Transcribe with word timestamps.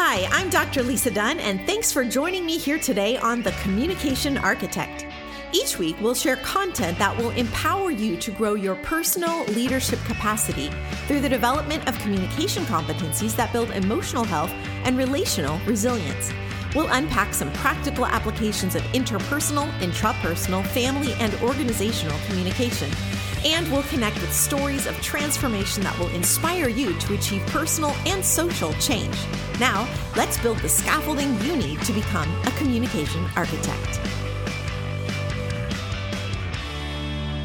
Hi, 0.00 0.28
I'm 0.30 0.48
Dr. 0.48 0.84
Lisa 0.84 1.10
Dunne, 1.10 1.40
and 1.40 1.60
thanks 1.66 1.90
for 1.90 2.04
joining 2.04 2.46
me 2.46 2.56
here 2.56 2.78
today 2.78 3.16
on 3.16 3.42
The 3.42 3.50
Communication 3.62 4.38
Architect. 4.38 5.04
Each 5.52 5.76
week, 5.76 5.96
we'll 6.00 6.14
share 6.14 6.36
content 6.36 6.96
that 7.00 7.18
will 7.18 7.30
empower 7.30 7.90
you 7.90 8.16
to 8.18 8.30
grow 8.30 8.54
your 8.54 8.76
personal 8.76 9.44
leadership 9.46 9.98
capacity 10.04 10.70
through 11.08 11.20
the 11.20 11.28
development 11.28 11.88
of 11.88 11.98
communication 11.98 12.62
competencies 12.66 13.34
that 13.34 13.52
build 13.52 13.72
emotional 13.72 14.22
health 14.22 14.52
and 14.84 14.96
relational 14.96 15.58
resilience. 15.66 16.32
We'll 16.76 16.86
unpack 16.92 17.34
some 17.34 17.52
practical 17.54 18.06
applications 18.06 18.76
of 18.76 18.82
interpersonal, 18.92 19.68
intrapersonal, 19.80 20.64
family, 20.68 21.12
and 21.14 21.34
organizational 21.42 22.16
communication. 22.28 22.88
And 23.44 23.70
we'll 23.70 23.84
connect 23.84 24.20
with 24.20 24.32
stories 24.32 24.86
of 24.86 25.00
transformation 25.00 25.82
that 25.84 25.98
will 25.98 26.08
inspire 26.08 26.68
you 26.68 26.98
to 26.98 27.14
achieve 27.14 27.42
personal 27.46 27.94
and 28.06 28.24
social 28.24 28.72
change. 28.74 29.16
Now, 29.60 29.88
let's 30.16 30.38
build 30.38 30.58
the 30.58 30.68
scaffolding 30.68 31.40
you 31.42 31.56
need 31.56 31.80
to 31.82 31.92
become 31.92 32.28
a 32.46 32.50
communication 32.52 33.24
architect. 33.36 34.00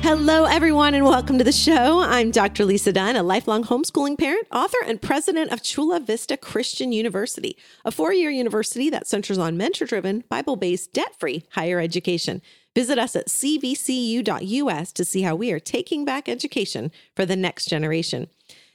Hello, 0.03 0.43
everyone, 0.43 0.95
and 0.95 1.05
welcome 1.05 1.37
to 1.37 1.45
the 1.45 1.53
show. 1.53 2.01
I'm 2.01 2.29
Dr. 2.29 2.65
Lisa 2.65 2.91
Dunne, 2.91 3.15
a 3.15 3.23
lifelong 3.23 3.63
homeschooling 3.63 4.17
parent, 4.17 4.47
author, 4.51 4.79
and 4.85 5.01
president 5.01 5.53
of 5.53 5.63
Chula 5.63 6.01
Vista 6.01 6.35
Christian 6.35 6.91
University, 6.91 7.55
a 7.85 7.91
four 7.91 8.11
year 8.11 8.29
university 8.29 8.89
that 8.89 9.07
centers 9.07 9.37
on 9.37 9.55
mentor 9.55 9.85
driven, 9.85 10.25
Bible 10.27 10.57
based, 10.57 10.91
debt 10.91 11.15
free 11.17 11.45
higher 11.51 11.79
education. 11.79 12.41
Visit 12.75 12.97
us 12.97 13.15
at 13.15 13.27
cvcu.us 13.27 14.91
to 14.91 15.05
see 15.05 15.21
how 15.21 15.35
we 15.35 15.51
are 15.51 15.59
taking 15.59 16.05
back 16.05 16.27
education 16.27 16.91
for 17.15 17.25
the 17.25 17.35
next 17.35 17.65
generation. 17.65 18.27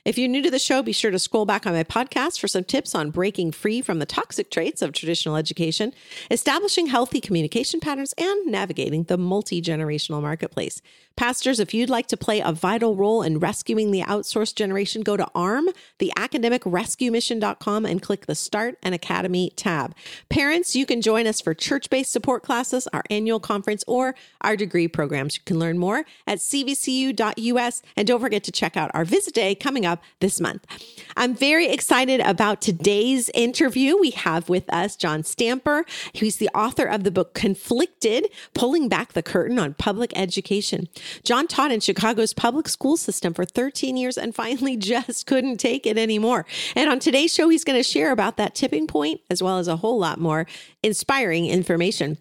If 0.08 0.16
you're 0.16 0.26
new 0.26 0.40
to 0.40 0.50
the 0.50 0.58
show, 0.58 0.82
be 0.82 0.94
sure 0.94 1.10
to 1.10 1.18
scroll 1.18 1.44
back 1.44 1.66
on 1.66 1.74
my 1.74 1.84
podcast 1.84 2.40
for 2.40 2.48
some 2.48 2.64
tips 2.64 2.94
on 2.94 3.10
breaking 3.10 3.52
free 3.52 3.82
from 3.82 3.98
the 3.98 4.06
toxic 4.06 4.50
traits 4.50 4.80
of 4.80 4.94
traditional 4.94 5.36
education, 5.36 5.92
establishing 6.30 6.86
healthy 6.86 7.20
communication 7.20 7.78
patterns, 7.78 8.14
and 8.16 8.46
navigating 8.46 9.02
the 9.02 9.18
multi 9.18 9.60
generational 9.60 10.22
marketplace. 10.22 10.80
Pastors, 11.18 11.58
if 11.58 11.74
you'd 11.74 11.90
like 11.90 12.06
to 12.06 12.16
play 12.16 12.40
a 12.40 12.52
vital 12.52 12.94
role 12.94 13.22
in 13.22 13.40
rescuing 13.40 13.90
the 13.90 14.02
outsourced 14.02 14.54
generation, 14.54 15.02
go 15.02 15.16
to 15.16 15.26
ARM, 15.34 15.68
the 15.98 16.12
academicrescuemission.com, 16.16 17.84
and 17.84 18.00
click 18.00 18.26
the 18.26 18.36
Start 18.36 18.78
an 18.84 18.92
Academy 18.92 19.52
tab. 19.56 19.96
Parents, 20.28 20.76
you 20.76 20.86
can 20.86 21.02
join 21.02 21.26
us 21.26 21.40
for 21.40 21.54
church 21.54 21.90
based 21.90 22.12
support 22.12 22.44
classes, 22.44 22.86
our 22.92 23.02
annual 23.10 23.40
conference, 23.40 23.82
or 23.88 24.14
our 24.42 24.56
degree 24.56 24.86
programs. 24.86 25.36
You 25.36 25.42
can 25.44 25.58
learn 25.58 25.76
more 25.76 26.04
at 26.24 26.38
cvcu.us. 26.38 27.82
And 27.96 28.06
don't 28.06 28.20
forget 28.20 28.44
to 28.44 28.52
check 28.52 28.76
out 28.76 28.92
our 28.94 29.04
visit 29.04 29.34
day 29.34 29.56
coming 29.56 29.84
up 29.84 29.97
this 30.20 30.40
month. 30.40 30.66
I'm 31.16 31.34
very 31.34 31.68
excited 31.68 32.20
about 32.20 32.60
today's 32.60 33.30
interview. 33.34 33.96
We 33.98 34.10
have 34.10 34.48
with 34.48 34.72
us 34.72 34.96
John 34.96 35.24
Stamper. 35.24 35.84
He's 36.12 36.36
the 36.36 36.48
author 36.54 36.84
of 36.84 37.04
the 37.04 37.10
book 37.10 37.34
Conflicted 37.34 38.28
Pulling 38.54 38.88
Back 38.88 39.12
the 39.12 39.22
Curtain 39.22 39.58
on 39.58 39.74
Public 39.74 40.12
Education. 40.16 40.88
John 41.24 41.46
taught 41.46 41.72
in 41.72 41.80
Chicago's 41.80 42.32
public 42.32 42.68
school 42.68 42.96
system 42.96 43.34
for 43.34 43.44
13 43.44 43.96
years 43.96 44.18
and 44.18 44.34
finally 44.34 44.76
just 44.88 45.26
couldn't 45.26 45.58
take 45.58 45.86
it 45.86 45.98
anymore. 45.98 46.46
And 46.76 46.90
on 46.90 46.98
today's 46.98 47.34
show, 47.34 47.48
he's 47.48 47.64
going 47.64 47.78
to 47.78 47.82
share 47.82 48.12
about 48.12 48.36
that 48.36 48.54
tipping 48.54 48.86
point 48.86 49.20
as 49.30 49.42
well 49.42 49.58
as 49.58 49.68
a 49.68 49.76
whole 49.76 49.98
lot 49.98 50.20
more 50.20 50.46
inspiring 50.82 51.46
information. 51.46 52.18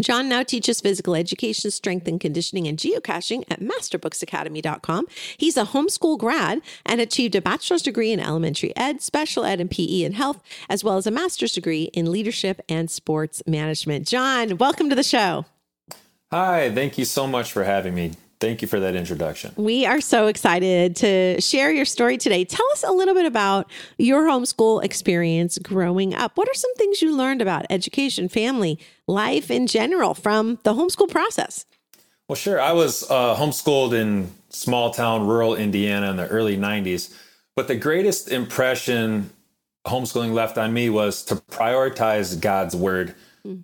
John 0.00 0.28
now 0.28 0.42
teaches 0.42 0.80
physical 0.80 1.14
education, 1.14 1.70
strength 1.70 2.08
and 2.08 2.20
conditioning, 2.20 2.66
and 2.66 2.78
geocaching 2.78 3.44
at 3.50 3.60
masterbooksacademy.com. 3.60 5.06
He's 5.36 5.56
a 5.56 5.64
homeschool 5.64 6.18
grad 6.18 6.60
and 6.86 7.00
achieved 7.00 7.34
a 7.34 7.40
bachelor's 7.40 7.82
degree 7.82 8.12
in 8.12 8.20
elementary 8.20 8.74
ed, 8.76 9.02
special 9.02 9.44
ed, 9.44 9.60
and 9.60 9.70
PE 9.70 10.02
and 10.04 10.14
health, 10.14 10.42
as 10.68 10.82
well 10.82 10.96
as 10.96 11.06
a 11.06 11.10
master's 11.10 11.52
degree 11.52 11.84
in 11.92 12.10
leadership 12.10 12.60
and 12.68 12.90
sports 12.90 13.42
management. 13.46 14.06
John, 14.08 14.56
welcome 14.56 14.88
to 14.88 14.96
the 14.96 15.02
show. 15.02 15.46
Hi, 16.30 16.70
thank 16.72 16.96
you 16.96 17.04
so 17.04 17.26
much 17.26 17.52
for 17.52 17.64
having 17.64 17.94
me. 17.94 18.12
Thank 18.40 18.62
you 18.62 18.68
for 18.68 18.80
that 18.80 18.96
introduction. 18.96 19.52
We 19.56 19.84
are 19.84 20.00
so 20.00 20.26
excited 20.26 20.96
to 20.96 21.38
share 21.42 21.70
your 21.70 21.84
story 21.84 22.16
today. 22.16 22.46
Tell 22.46 22.66
us 22.72 22.82
a 22.82 22.90
little 22.90 23.12
bit 23.12 23.26
about 23.26 23.70
your 23.98 24.26
homeschool 24.26 24.82
experience 24.82 25.58
growing 25.58 26.14
up. 26.14 26.38
What 26.38 26.48
are 26.48 26.54
some 26.54 26.74
things 26.76 27.02
you 27.02 27.14
learned 27.14 27.42
about 27.42 27.66
education, 27.68 28.30
family, 28.30 28.78
life 29.06 29.50
in 29.50 29.66
general 29.66 30.14
from 30.14 30.58
the 30.62 30.72
homeschool 30.72 31.10
process? 31.10 31.66
Well, 32.28 32.36
sure. 32.36 32.58
I 32.58 32.72
was 32.72 33.08
uh, 33.10 33.36
homeschooled 33.36 33.92
in 33.92 34.30
small 34.48 34.90
town 34.90 35.26
rural 35.26 35.54
Indiana 35.54 36.10
in 36.10 36.16
the 36.16 36.26
early 36.28 36.56
90s. 36.56 37.14
But 37.56 37.68
the 37.68 37.76
greatest 37.76 38.30
impression 38.30 39.30
homeschooling 39.86 40.32
left 40.32 40.56
on 40.56 40.72
me 40.72 40.88
was 40.88 41.22
to 41.24 41.36
prioritize 41.36 42.40
God's 42.40 42.74
word 42.74 43.14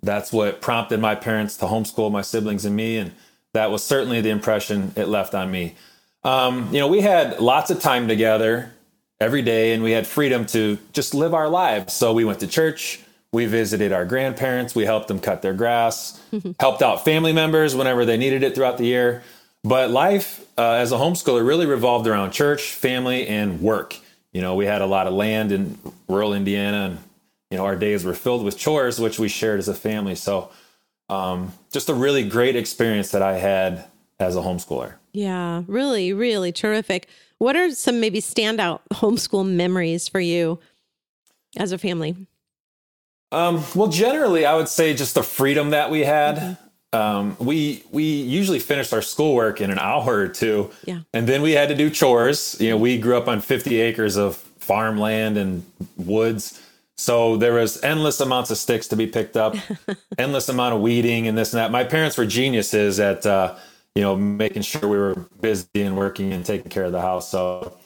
that's 0.01 0.31
what 0.31 0.61
prompted 0.61 0.99
my 0.99 1.15
parents 1.15 1.57
to 1.57 1.65
homeschool 1.65 2.11
my 2.11 2.21
siblings 2.21 2.65
and 2.65 2.75
me. 2.75 2.97
And 2.97 3.11
that 3.57 3.71
was 3.71 3.83
certainly 3.83 4.21
the 4.21 4.29
impression 4.29 4.93
it 4.95 5.07
left 5.07 5.33
on 5.33 5.51
me. 5.51 5.75
Um, 6.23 6.69
you 6.71 6.79
know, 6.79 6.87
we 6.87 7.01
had 7.01 7.39
lots 7.39 7.71
of 7.71 7.81
time 7.81 8.07
together 8.07 8.71
every 9.19 9.41
day 9.41 9.73
and 9.73 9.81
we 9.81 9.91
had 9.91 10.05
freedom 10.05 10.45
to 10.47 10.77
just 10.93 11.13
live 11.13 11.33
our 11.33 11.49
lives. 11.49 11.93
So 11.93 12.13
we 12.13 12.23
went 12.23 12.39
to 12.41 12.47
church, 12.47 12.99
we 13.31 13.45
visited 13.45 13.91
our 13.91 14.05
grandparents, 14.05 14.75
we 14.75 14.85
helped 14.85 15.07
them 15.07 15.19
cut 15.19 15.41
their 15.41 15.53
grass, 15.53 16.21
helped 16.59 16.81
out 16.81 17.03
family 17.03 17.33
members 17.33 17.75
whenever 17.75 18.05
they 18.05 18.17
needed 18.17 18.43
it 18.43 18.53
throughout 18.53 18.77
the 18.77 18.85
year. 18.85 19.23
But 19.63 19.89
life 19.89 20.45
uh, 20.57 20.73
as 20.73 20.91
a 20.91 20.95
homeschooler 20.95 21.45
really 21.45 21.65
revolved 21.65 22.07
around 22.07 22.31
church, 22.31 22.71
family, 22.71 23.27
and 23.27 23.59
work. 23.61 23.97
You 24.31 24.41
know, 24.41 24.55
we 24.55 24.65
had 24.65 24.81
a 24.81 24.85
lot 24.85 25.07
of 25.07 25.13
land 25.13 25.51
in 25.51 25.77
rural 26.07 26.33
Indiana 26.33 26.85
and 26.85 26.99
you 27.49 27.57
know, 27.57 27.65
our 27.65 27.75
days 27.77 28.03
were 28.03 28.13
filled 28.13 28.43
with 28.43 28.57
chores, 28.57 28.99
which 28.99 29.19
we 29.19 29.29
shared 29.29 29.59
as 29.59 29.67
a 29.67 29.73
family. 29.73 30.15
So, 30.15 30.49
um, 31.09 31.53
just 31.71 31.89
a 31.89 31.93
really 31.93 32.27
great 32.27 32.55
experience 32.55 33.11
that 33.11 33.21
I 33.21 33.37
had 33.37 33.85
as 34.19 34.35
a 34.35 34.39
homeschooler. 34.39 34.95
Yeah, 35.13 35.63
really, 35.67 36.13
really 36.13 36.51
terrific. 36.51 37.07
What 37.37 37.55
are 37.55 37.71
some 37.71 37.99
maybe 37.99 38.19
standout 38.19 38.81
homeschool 38.93 39.47
memories 39.47 40.07
for 40.07 40.19
you 40.19 40.59
as 41.57 41.71
a 41.71 41.77
family? 41.77 42.27
Um, 43.31 43.63
well, 43.75 43.89
generally, 43.89 44.45
I 44.45 44.55
would 44.55 44.69
say 44.69 44.93
just 44.93 45.15
the 45.15 45.23
freedom 45.23 45.71
that 45.71 45.91
we 45.91 46.01
had. 46.01 46.35
Mm-hmm. 46.37 46.63
Um, 46.93 47.35
we 47.39 47.83
we 47.91 48.03
usually 48.03 48.59
finished 48.59 48.93
our 48.93 49.01
schoolwork 49.01 49.59
in 49.59 49.71
an 49.71 49.77
hour 49.77 50.15
or 50.15 50.27
two, 50.29 50.71
yeah. 50.85 51.01
and 51.13 51.27
then 51.27 51.41
we 51.41 51.51
had 51.51 51.67
to 51.67 51.75
do 51.75 51.89
chores. 51.89 52.55
You 52.61 52.69
know, 52.69 52.77
we 52.77 52.97
grew 52.97 53.17
up 53.17 53.27
on 53.27 53.41
50 53.41 53.81
acres 53.81 54.15
of 54.15 54.37
farmland 54.37 55.37
and 55.37 55.65
woods 55.97 56.61
so 56.97 57.37
there 57.37 57.53
was 57.53 57.81
endless 57.83 58.19
amounts 58.19 58.49
of 58.49 58.57
sticks 58.57 58.87
to 58.87 58.95
be 58.95 59.07
picked 59.07 59.37
up, 59.37 59.55
endless 60.17 60.49
amount 60.49 60.75
of 60.75 60.81
weeding 60.81 61.27
and 61.27 61.37
this 61.37 61.53
and 61.53 61.59
that. 61.59 61.71
My 61.71 61.83
parents 61.83 62.17
were 62.17 62.25
geniuses 62.25 62.99
at 62.99 63.25
uh, 63.25 63.55
you 63.95 64.01
know 64.01 64.15
making 64.15 64.63
sure 64.63 64.89
we 64.89 64.97
were 64.97 65.15
busy 65.39 65.67
and 65.75 65.95
working 65.95 66.33
and 66.33 66.45
taking 66.45 66.69
care 66.69 66.85
of 66.85 66.91
the 66.91 67.01
house. 67.01 67.29
So 67.29 67.77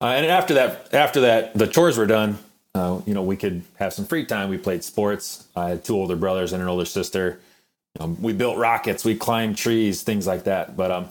uh, 0.00 0.06
and 0.06 0.26
after 0.26 0.54
that, 0.54 0.92
after 0.92 1.20
that, 1.22 1.54
the 1.54 1.66
chores 1.66 1.96
were 1.96 2.06
done. 2.06 2.38
Uh, 2.74 3.00
you 3.06 3.14
know, 3.14 3.22
we 3.22 3.36
could 3.36 3.62
have 3.78 3.92
some 3.92 4.04
free 4.04 4.24
time. 4.24 4.48
We 4.48 4.58
played 4.58 4.84
sports. 4.84 5.46
I 5.56 5.70
had 5.70 5.84
two 5.84 5.94
older 5.94 6.16
brothers 6.16 6.52
and 6.52 6.62
an 6.62 6.68
older 6.68 6.84
sister. 6.84 7.40
Um, 7.98 8.20
we 8.20 8.32
built 8.32 8.58
rockets. 8.58 9.04
We 9.04 9.16
climbed 9.16 9.56
trees, 9.56 10.02
things 10.02 10.26
like 10.26 10.44
that. 10.44 10.76
But 10.76 10.90
um, 10.90 11.08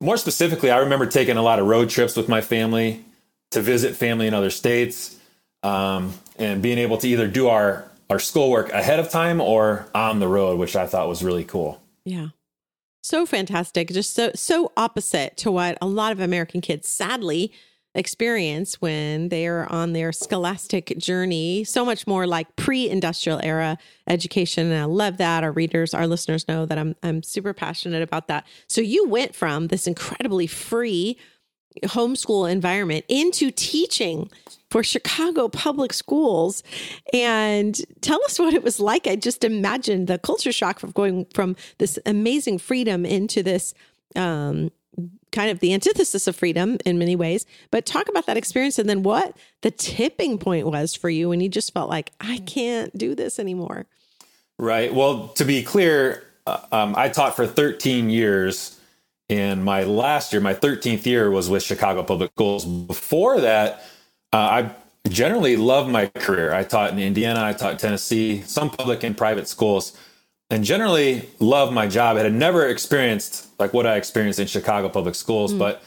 more 0.00 0.16
specifically, 0.16 0.70
I 0.70 0.78
remember 0.78 1.06
taking 1.06 1.36
a 1.36 1.42
lot 1.42 1.58
of 1.58 1.66
road 1.66 1.90
trips 1.90 2.16
with 2.16 2.28
my 2.28 2.40
family 2.40 3.04
to 3.50 3.60
visit 3.60 3.94
family 3.94 4.26
in 4.26 4.34
other 4.34 4.50
states 4.50 5.16
um, 5.64 6.12
and 6.38 6.62
being 6.62 6.78
able 6.78 6.98
to 6.98 7.08
either 7.08 7.26
do 7.26 7.48
our 7.48 7.90
our 8.10 8.18
schoolwork 8.18 8.70
ahead 8.70 9.00
of 9.00 9.10
time 9.10 9.40
or 9.40 9.88
on 9.94 10.20
the 10.20 10.28
road, 10.28 10.58
which 10.58 10.76
I 10.76 10.86
thought 10.86 11.08
was 11.08 11.24
really 11.24 11.44
cool. 11.44 11.80
Yeah. 12.04 12.28
So 13.02 13.26
fantastic. 13.26 13.88
Just 13.88 14.14
so 14.14 14.30
so 14.34 14.72
opposite 14.76 15.36
to 15.38 15.50
what 15.50 15.78
a 15.80 15.86
lot 15.86 16.12
of 16.12 16.20
American 16.20 16.60
kids 16.60 16.88
sadly 16.88 17.52
experience 17.94 18.80
when 18.80 19.28
they 19.28 19.46
are 19.46 19.70
on 19.70 19.92
their 19.92 20.12
scholastic 20.12 20.98
journey. 20.98 21.64
So 21.64 21.84
much 21.84 22.06
more 22.06 22.26
like 22.26 22.56
pre-industrial 22.56 23.40
era 23.42 23.78
education. 24.08 24.70
And 24.70 24.80
I 24.80 24.84
love 24.84 25.18
that. 25.18 25.44
Our 25.44 25.52
readers, 25.52 25.94
our 25.94 26.06
listeners 26.06 26.48
know 26.48 26.66
that 26.66 26.76
I'm 26.76 26.96
I'm 27.02 27.22
super 27.22 27.54
passionate 27.54 28.02
about 28.02 28.28
that. 28.28 28.46
So 28.68 28.80
you 28.80 29.08
went 29.08 29.34
from 29.34 29.68
this 29.68 29.86
incredibly 29.86 30.46
free 30.46 31.16
homeschool 31.82 32.50
environment 32.50 33.04
into 33.08 33.50
teaching 33.50 34.30
for 34.70 34.82
Chicago 34.82 35.48
public 35.48 35.92
schools. 35.92 36.62
And 37.12 37.78
tell 38.00 38.20
us 38.24 38.38
what 38.38 38.54
it 38.54 38.62
was 38.62 38.80
like. 38.80 39.06
I 39.06 39.16
just 39.16 39.44
imagined 39.44 40.08
the 40.08 40.18
culture 40.18 40.52
shock 40.52 40.82
of 40.82 40.94
going 40.94 41.26
from 41.34 41.56
this 41.78 41.98
amazing 42.06 42.58
freedom 42.58 43.04
into 43.04 43.42
this 43.42 43.74
um, 44.16 44.70
kind 45.32 45.50
of 45.50 45.58
the 45.60 45.74
antithesis 45.74 46.26
of 46.26 46.36
freedom 46.36 46.78
in 46.84 46.98
many 46.98 47.16
ways. 47.16 47.46
But 47.70 47.86
talk 47.86 48.08
about 48.08 48.26
that 48.26 48.36
experience 48.36 48.78
and 48.78 48.88
then 48.88 49.02
what 49.02 49.36
the 49.62 49.70
tipping 49.70 50.38
point 50.38 50.66
was 50.66 50.94
for 50.94 51.10
you 51.10 51.28
when 51.28 51.40
you 51.40 51.48
just 51.48 51.72
felt 51.72 51.90
like, 51.90 52.12
I 52.20 52.38
can't 52.38 52.96
do 52.96 53.14
this 53.14 53.38
anymore. 53.38 53.86
Right. 54.58 54.94
Well, 54.94 55.28
to 55.28 55.44
be 55.44 55.62
clear, 55.62 56.22
uh, 56.46 56.60
um, 56.70 56.94
I 56.96 57.08
taught 57.08 57.34
for 57.34 57.46
13 57.46 58.10
years 58.10 58.78
and 59.28 59.64
my 59.64 59.84
last 59.84 60.32
year, 60.32 60.40
my 60.40 60.54
13th 60.54 61.06
year, 61.06 61.30
was 61.30 61.48
with 61.48 61.62
Chicago 61.62 62.02
Public 62.02 62.32
Schools. 62.32 62.64
Before 62.64 63.40
that, 63.40 63.84
uh, 64.32 64.36
I 64.36 64.70
generally 65.08 65.56
loved 65.56 65.90
my 65.90 66.06
career. 66.06 66.52
I 66.52 66.64
taught 66.64 66.90
in 66.90 66.98
Indiana, 66.98 67.42
I 67.42 67.52
taught 67.52 67.78
Tennessee, 67.78 68.42
some 68.42 68.70
public 68.70 69.02
and 69.02 69.16
private 69.16 69.48
schools, 69.48 69.96
and 70.50 70.64
generally 70.64 71.28
loved 71.38 71.72
my 71.72 71.86
job. 71.86 72.16
I 72.16 72.20
had 72.20 72.34
never 72.34 72.66
experienced 72.66 73.48
like 73.58 73.72
what 73.72 73.86
I 73.86 73.96
experienced 73.96 74.38
in 74.38 74.46
Chicago 74.46 74.88
public 74.88 75.14
schools, 75.14 75.52
mm. 75.52 75.58
but 75.58 75.82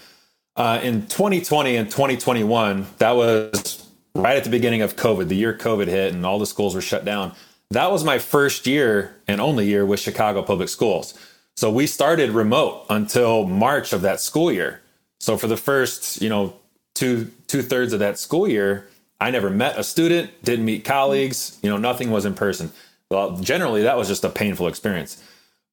uh, 0.55 0.79
in 0.81 1.05
2020 1.07 1.75
and 1.75 1.89
2021, 1.89 2.87
that 2.97 3.11
was 3.11 3.87
right 4.15 4.35
at 4.35 4.43
the 4.43 4.49
beginning 4.49 4.81
of 4.81 4.95
COVID, 4.95 5.27
the 5.27 5.35
year 5.35 5.53
COVID 5.53 5.87
hit 5.87 6.13
and 6.13 6.25
all 6.25 6.39
the 6.39 6.47
schools 6.47 6.73
were 6.73 6.81
shut 6.81 7.05
down. 7.05 7.33
That 7.69 7.91
was 7.91 8.03
my 8.03 8.17
first 8.17 8.65
year 8.65 9.15
and 9.27 9.39
only 9.39 9.67
year 9.67 9.85
with 9.85 9.99
Chicago 9.99 10.41
public 10.41 10.69
schools. 10.69 11.13
So 11.57 11.71
we 11.71 11.87
started 11.87 12.29
remote 12.29 12.85
until 12.87 13.47
March 13.47 13.91
of 13.91 14.01
that 14.03 14.21
school 14.21 14.51
year. 14.51 14.79
So 15.19 15.37
for 15.37 15.47
the 15.47 15.57
first, 15.57 16.21
you 16.21 16.29
know, 16.29 16.53
two 16.93 17.31
two 17.47 17.63
thirds 17.63 17.93
of 17.93 17.99
that 17.99 18.19
school 18.19 18.47
year, 18.47 18.87
I 19.19 19.31
never 19.31 19.49
met 19.49 19.77
a 19.77 19.83
student, 19.83 20.29
didn't 20.43 20.65
meet 20.65 20.85
colleagues, 20.85 21.57
you 21.63 21.69
know, 21.71 21.77
nothing 21.77 22.11
was 22.11 22.25
in 22.25 22.35
person. 22.35 22.71
Well, 23.09 23.37
generally 23.37 23.81
that 23.81 23.97
was 23.97 24.07
just 24.07 24.23
a 24.23 24.29
painful 24.29 24.67
experience. 24.67 25.21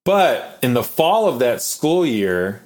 But 0.06 0.58
in 0.62 0.72
the 0.72 0.82
fall 0.82 1.28
of 1.28 1.38
that 1.40 1.60
school 1.60 2.06
year, 2.06 2.62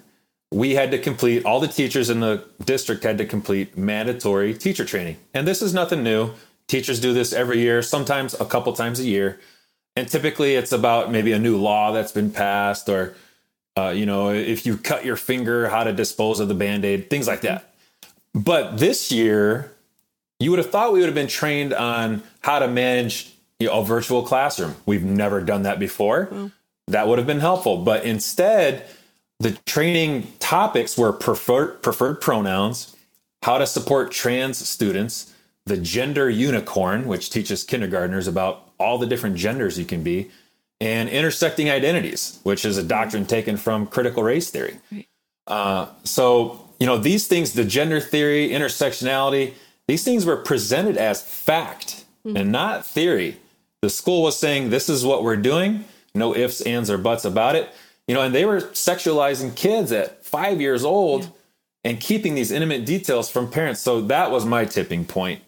we 0.53 0.77
had 0.77 0.93
to 0.93 0.99
complete 0.99 1.45
all 1.45 1.59
the 1.59 1.67
teachers 1.67 2.11
in 2.11 2.21
the 2.21 2.45
district 2.65 3.03
had 3.03 3.19
to 3.19 3.27
complete 3.27 3.77
mandatory 3.77 4.55
teacher 4.55 4.85
training. 4.85 5.17
And 5.35 5.47
this 5.47 5.61
is 5.61 5.75
nothing 5.75 6.05
new. 6.05 6.35
Teachers 6.69 7.01
do 7.01 7.13
this 7.13 7.33
every 7.33 7.59
year, 7.59 7.83
sometimes 7.83 8.35
a 8.35 8.45
couple 8.45 8.73
times 8.75 9.01
a 9.01 9.05
year. 9.05 9.41
And 9.99 10.09
typically 10.09 10.55
it's 10.55 10.71
about 10.71 11.11
maybe 11.11 11.33
a 11.33 11.39
new 11.39 11.57
law 11.57 11.93
that's 11.93 12.13
been 12.13 12.31
passed 12.31 12.89
or 12.89 13.15
uh, 13.77 13.91
you 13.91 14.07
know, 14.07 14.31
if 14.31 14.67
you 14.67 14.77
cut 14.77 15.05
your 15.05 15.17
finger, 15.17 15.69
how 15.69 15.85
to 15.85 15.93
dispose 15.93 16.41
of 16.41 16.49
the 16.49 16.55
band-aid, 16.55 17.09
things 17.09 17.29
like 17.29 17.43
that. 17.43 17.73
But 18.35 18.79
this 18.79 19.13
year, 19.13 19.73
you 20.41 20.51
would 20.51 20.59
have 20.59 20.71
thought 20.71 20.93
we 20.93 20.99
would 21.01 21.07
have 21.07 21.15
been 21.15 21.29
trained 21.29 21.73
on 21.73 22.23
how 22.41 22.59
to 22.59 22.67
manage 22.67 23.33
you 23.61 23.69
know, 23.69 23.81
a 23.81 23.85
virtual 23.85 24.23
classroom. 24.23 24.75
We've 24.85 25.05
never 25.05 25.41
done 25.41 25.63
that 25.63 25.79
before. 25.79 26.51
That 26.89 27.07
would 27.07 27.19
have 27.19 27.27
been 27.27 27.41
helpful. 27.41 27.85
But 27.85 28.05
instead, 28.05 28.85
the 29.39 29.53
training 29.67 30.33
topics 30.41 30.99
were 30.99 31.13
preferred, 31.13 31.83
preferred 31.83 32.21
pronouns, 32.21 32.97
how 33.43 33.59
to 33.59 33.67
support 33.67 34.11
trans 34.11 34.59
students, 34.69 35.33
the 35.67 35.77
gender 35.77 36.29
unicorn, 36.29 37.07
which 37.07 37.31
teaches 37.31 37.63
kindergartners 37.63 38.27
about 38.27 38.68
all 38.79 38.99
the 38.99 39.07
different 39.07 39.37
genders 39.37 39.79
you 39.79 39.85
can 39.85 40.03
be, 40.03 40.31
and 40.81 41.09
intersecting 41.09 41.69
identities, 41.69 42.39
which 42.45 42.65
is 42.65 42.77
a 42.77 42.83
doctrine 42.83 43.27
taken 43.27 43.57
from 43.57 43.87
critical 43.87 44.23
race 44.23 44.51
theory. 44.51 44.79
Uh, 45.47 45.87
so, 46.05 46.65
you 46.79 46.87
know, 46.87 46.97
these 46.97 47.27
things, 47.27 47.55
the 47.55 47.65
gender 47.65 48.01
theory, 48.01 48.51
intersectionality, 48.51 49.55
these 49.89 50.05
things 50.05 50.25
were 50.25 50.37
presented 50.37 50.97
as 50.97 51.23
fact 51.23 52.05
mm-hmm. 52.25 52.37
and 52.37 52.53
not 52.53 52.87
theory. 52.87 53.39
The 53.83 53.91
school 53.91 54.23
was 54.23 54.39
saying, 54.39 54.71
this 54.71 54.89
is 54.89 55.05
what 55.05 55.25
we're 55.25 55.37
doing, 55.37 55.85
no 56.15 56.37
ifs, 56.37 56.61
ands, 56.61 56.91
or 56.91 56.99
buts 56.99 57.25
about 57.25 57.57
it. 57.57 57.71
You 58.07 58.15
know, 58.15 58.23
and 58.23 58.35
they 58.35 58.45
were 58.45 58.61
sexualizing 58.61 59.55
kids 59.57 59.93
at 59.93 60.25
five 60.25 60.61
years 60.61 60.85
old 60.85 61.25
yeah. 61.25 61.31
and 61.85 62.01
keeping 62.01 62.35
these 62.35 62.51
intimate 62.51 62.85
details 62.85 63.31
from 63.31 63.51
parents. 63.51 63.81
So 63.81 64.03
that 64.03 64.31
was 64.31 64.45
my 64.45 64.65
tipping 64.65 65.05
point. 65.05 65.43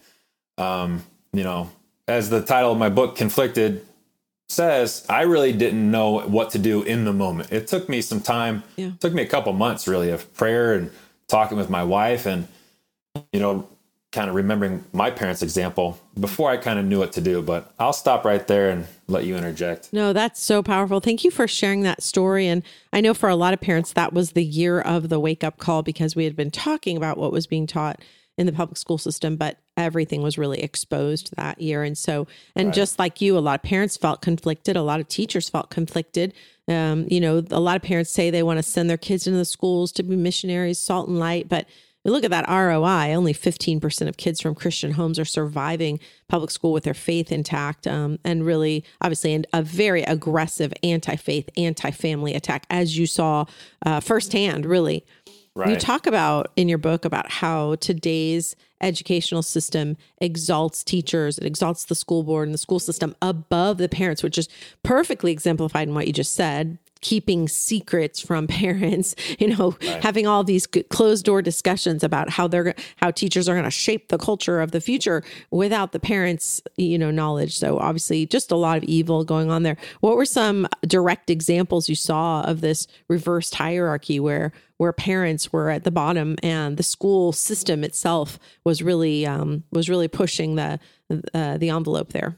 Um, 0.58 1.04
you 1.32 1.44
know, 1.44 1.70
as 2.08 2.30
the 2.30 2.42
title 2.42 2.72
of 2.72 2.78
my 2.78 2.88
book, 2.88 3.16
Conflicted, 3.16 3.86
says, 4.48 5.06
I 5.08 5.22
really 5.22 5.52
didn't 5.52 5.90
know 5.90 6.20
what 6.20 6.50
to 6.50 6.58
do 6.58 6.82
in 6.82 7.04
the 7.04 7.12
moment. 7.12 7.52
It 7.52 7.68
took 7.68 7.88
me 7.88 8.02
some 8.02 8.20
time, 8.20 8.64
yeah. 8.76 8.88
it 8.88 9.00
took 9.00 9.14
me 9.14 9.22
a 9.22 9.26
couple 9.26 9.52
months 9.52 9.86
really 9.86 10.10
of 10.10 10.32
prayer 10.34 10.74
and 10.74 10.90
talking 11.28 11.56
with 11.56 11.70
my 11.70 11.84
wife 11.84 12.26
and, 12.26 12.48
you 13.32 13.38
know, 13.38 13.68
kind 14.12 14.28
of 14.28 14.34
remembering 14.34 14.84
my 14.92 15.08
parents' 15.08 15.40
example 15.40 16.00
before 16.18 16.50
I 16.50 16.56
kind 16.56 16.80
of 16.80 16.84
knew 16.84 16.98
what 16.98 17.12
to 17.12 17.20
do. 17.20 17.42
But 17.42 17.72
I'll 17.78 17.92
stop 17.92 18.24
right 18.24 18.44
there 18.46 18.70
and 18.70 18.86
let 19.06 19.24
you 19.24 19.36
interject. 19.36 19.92
No, 19.92 20.12
that's 20.12 20.42
so 20.42 20.64
powerful. 20.64 20.98
Thank 20.98 21.22
you 21.22 21.30
for 21.30 21.46
sharing 21.46 21.82
that 21.82 22.02
story. 22.02 22.48
And 22.48 22.64
I 22.92 23.00
know 23.00 23.14
for 23.14 23.28
a 23.28 23.36
lot 23.36 23.54
of 23.54 23.60
parents, 23.60 23.92
that 23.92 24.12
was 24.12 24.32
the 24.32 24.44
year 24.44 24.80
of 24.80 25.10
the 25.10 25.20
wake 25.20 25.44
up 25.44 25.58
call 25.58 25.82
because 25.82 26.16
we 26.16 26.24
had 26.24 26.34
been 26.34 26.50
talking 26.50 26.96
about 26.96 27.18
what 27.18 27.30
was 27.30 27.46
being 27.46 27.68
taught 27.68 28.02
in 28.36 28.46
the 28.46 28.52
public 28.52 28.78
school 28.78 28.98
system, 28.98 29.36
but 29.36 29.58
everything 29.80 30.22
was 30.22 30.38
really 30.38 30.62
exposed 30.62 31.34
that 31.36 31.60
year. 31.60 31.82
And 31.82 31.96
so, 31.96 32.26
and 32.54 32.68
right. 32.68 32.74
just 32.74 32.98
like 32.98 33.20
you, 33.20 33.36
a 33.36 33.40
lot 33.40 33.58
of 33.58 33.62
parents 33.62 33.96
felt 33.96 34.22
conflicted, 34.22 34.76
a 34.76 34.82
lot 34.82 35.00
of 35.00 35.08
teachers 35.08 35.48
felt 35.48 35.70
conflicted. 35.70 36.34
Um, 36.68 37.06
you 37.10 37.20
know, 37.20 37.44
a 37.50 37.60
lot 37.60 37.76
of 37.76 37.82
parents 37.82 38.10
say 38.10 38.30
they 38.30 38.42
want 38.42 38.58
to 38.58 38.62
send 38.62 38.88
their 38.88 38.96
kids 38.96 39.26
into 39.26 39.38
the 39.38 39.44
schools 39.44 39.90
to 39.92 40.02
be 40.02 40.16
missionaries, 40.16 40.78
salt 40.78 41.08
and 41.08 41.18
light, 41.18 41.48
but 41.48 41.66
look 42.04 42.24
at 42.24 42.30
that 42.30 42.48
ROI. 42.48 43.14
Only 43.14 43.34
15% 43.34 44.08
of 44.08 44.16
kids 44.16 44.40
from 44.40 44.54
Christian 44.54 44.92
homes 44.92 45.18
are 45.18 45.24
surviving 45.24 46.00
public 46.28 46.50
school 46.50 46.72
with 46.72 46.84
their 46.84 46.94
faith 46.94 47.30
intact. 47.30 47.86
Um, 47.86 48.18
and 48.24 48.44
really, 48.44 48.84
obviously, 49.00 49.44
a 49.52 49.62
very 49.62 50.02
aggressive 50.02 50.72
anti 50.82 51.16
faith, 51.16 51.48
anti 51.56 51.90
family 51.90 52.34
attack, 52.34 52.64
as 52.70 52.96
you 52.96 53.06
saw 53.06 53.44
uh, 53.84 54.00
firsthand, 54.00 54.64
really. 54.64 55.04
Right. 55.60 55.70
You 55.70 55.76
talk 55.76 56.06
about 56.06 56.52
in 56.56 56.68
your 56.68 56.78
book 56.78 57.04
about 57.04 57.30
how 57.30 57.74
today's 57.76 58.56
educational 58.80 59.42
system 59.42 59.98
exalts 60.18 60.82
teachers, 60.82 61.36
it 61.36 61.44
exalts 61.44 61.84
the 61.84 61.94
school 61.94 62.22
board 62.22 62.48
and 62.48 62.54
the 62.54 62.58
school 62.58 62.78
system 62.78 63.14
above 63.20 63.76
the 63.76 63.88
parents, 63.88 64.22
which 64.22 64.38
is 64.38 64.48
perfectly 64.82 65.32
exemplified 65.32 65.86
in 65.86 65.94
what 65.94 66.06
you 66.06 66.14
just 66.14 66.34
said 66.34 66.78
keeping 67.00 67.48
secrets 67.48 68.20
from 68.20 68.46
parents 68.60 69.14
you 69.38 69.48
know 69.48 69.76
right. 69.82 70.02
having 70.02 70.26
all 70.26 70.44
these 70.44 70.66
closed 70.66 71.24
door 71.24 71.42
discussions 71.42 72.02
about 72.02 72.30
how 72.30 72.46
they're 72.46 72.74
how 72.96 73.10
teachers 73.10 73.48
are 73.48 73.54
going 73.54 73.64
to 73.64 73.70
shape 73.70 74.08
the 74.08 74.18
culture 74.18 74.60
of 74.60 74.70
the 74.72 74.80
future 74.80 75.22
without 75.50 75.92
the 75.92 76.00
parents 76.00 76.60
you 76.76 76.98
know 76.98 77.10
knowledge. 77.10 77.56
So 77.58 77.78
obviously 77.78 78.26
just 78.26 78.50
a 78.50 78.56
lot 78.56 78.78
of 78.78 78.84
evil 78.84 79.24
going 79.24 79.50
on 79.50 79.62
there. 79.62 79.76
What 80.00 80.16
were 80.16 80.24
some 80.24 80.68
direct 80.82 81.30
examples 81.30 81.88
you 81.88 81.94
saw 81.94 82.42
of 82.42 82.60
this 82.60 82.86
reversed 83.08 83.54
hierarchy 83.54 84.20
where 84.20 84.52
where 84.78 84.92
parents 84.92 85.52
were 85.52 85.68
at 85.68 85.84
the 85.84 85.90
bottom 85.90 86.36
and 86.42 86.76
the 86.76 86.82
school 86.82 87.32
system 87.32 87.84
itself 87.84 88.38
was 88.64 88.82
really 88.82 89.26
um, 89.26 89.64
was 89.70 89.88
really 89.88 90.08
pushing 90.08 90.56
the 90.56 90.78
uh, 91.34 91.58
the 91.58 91.70
envelope 91.70 92.12
there? 92.12 92.36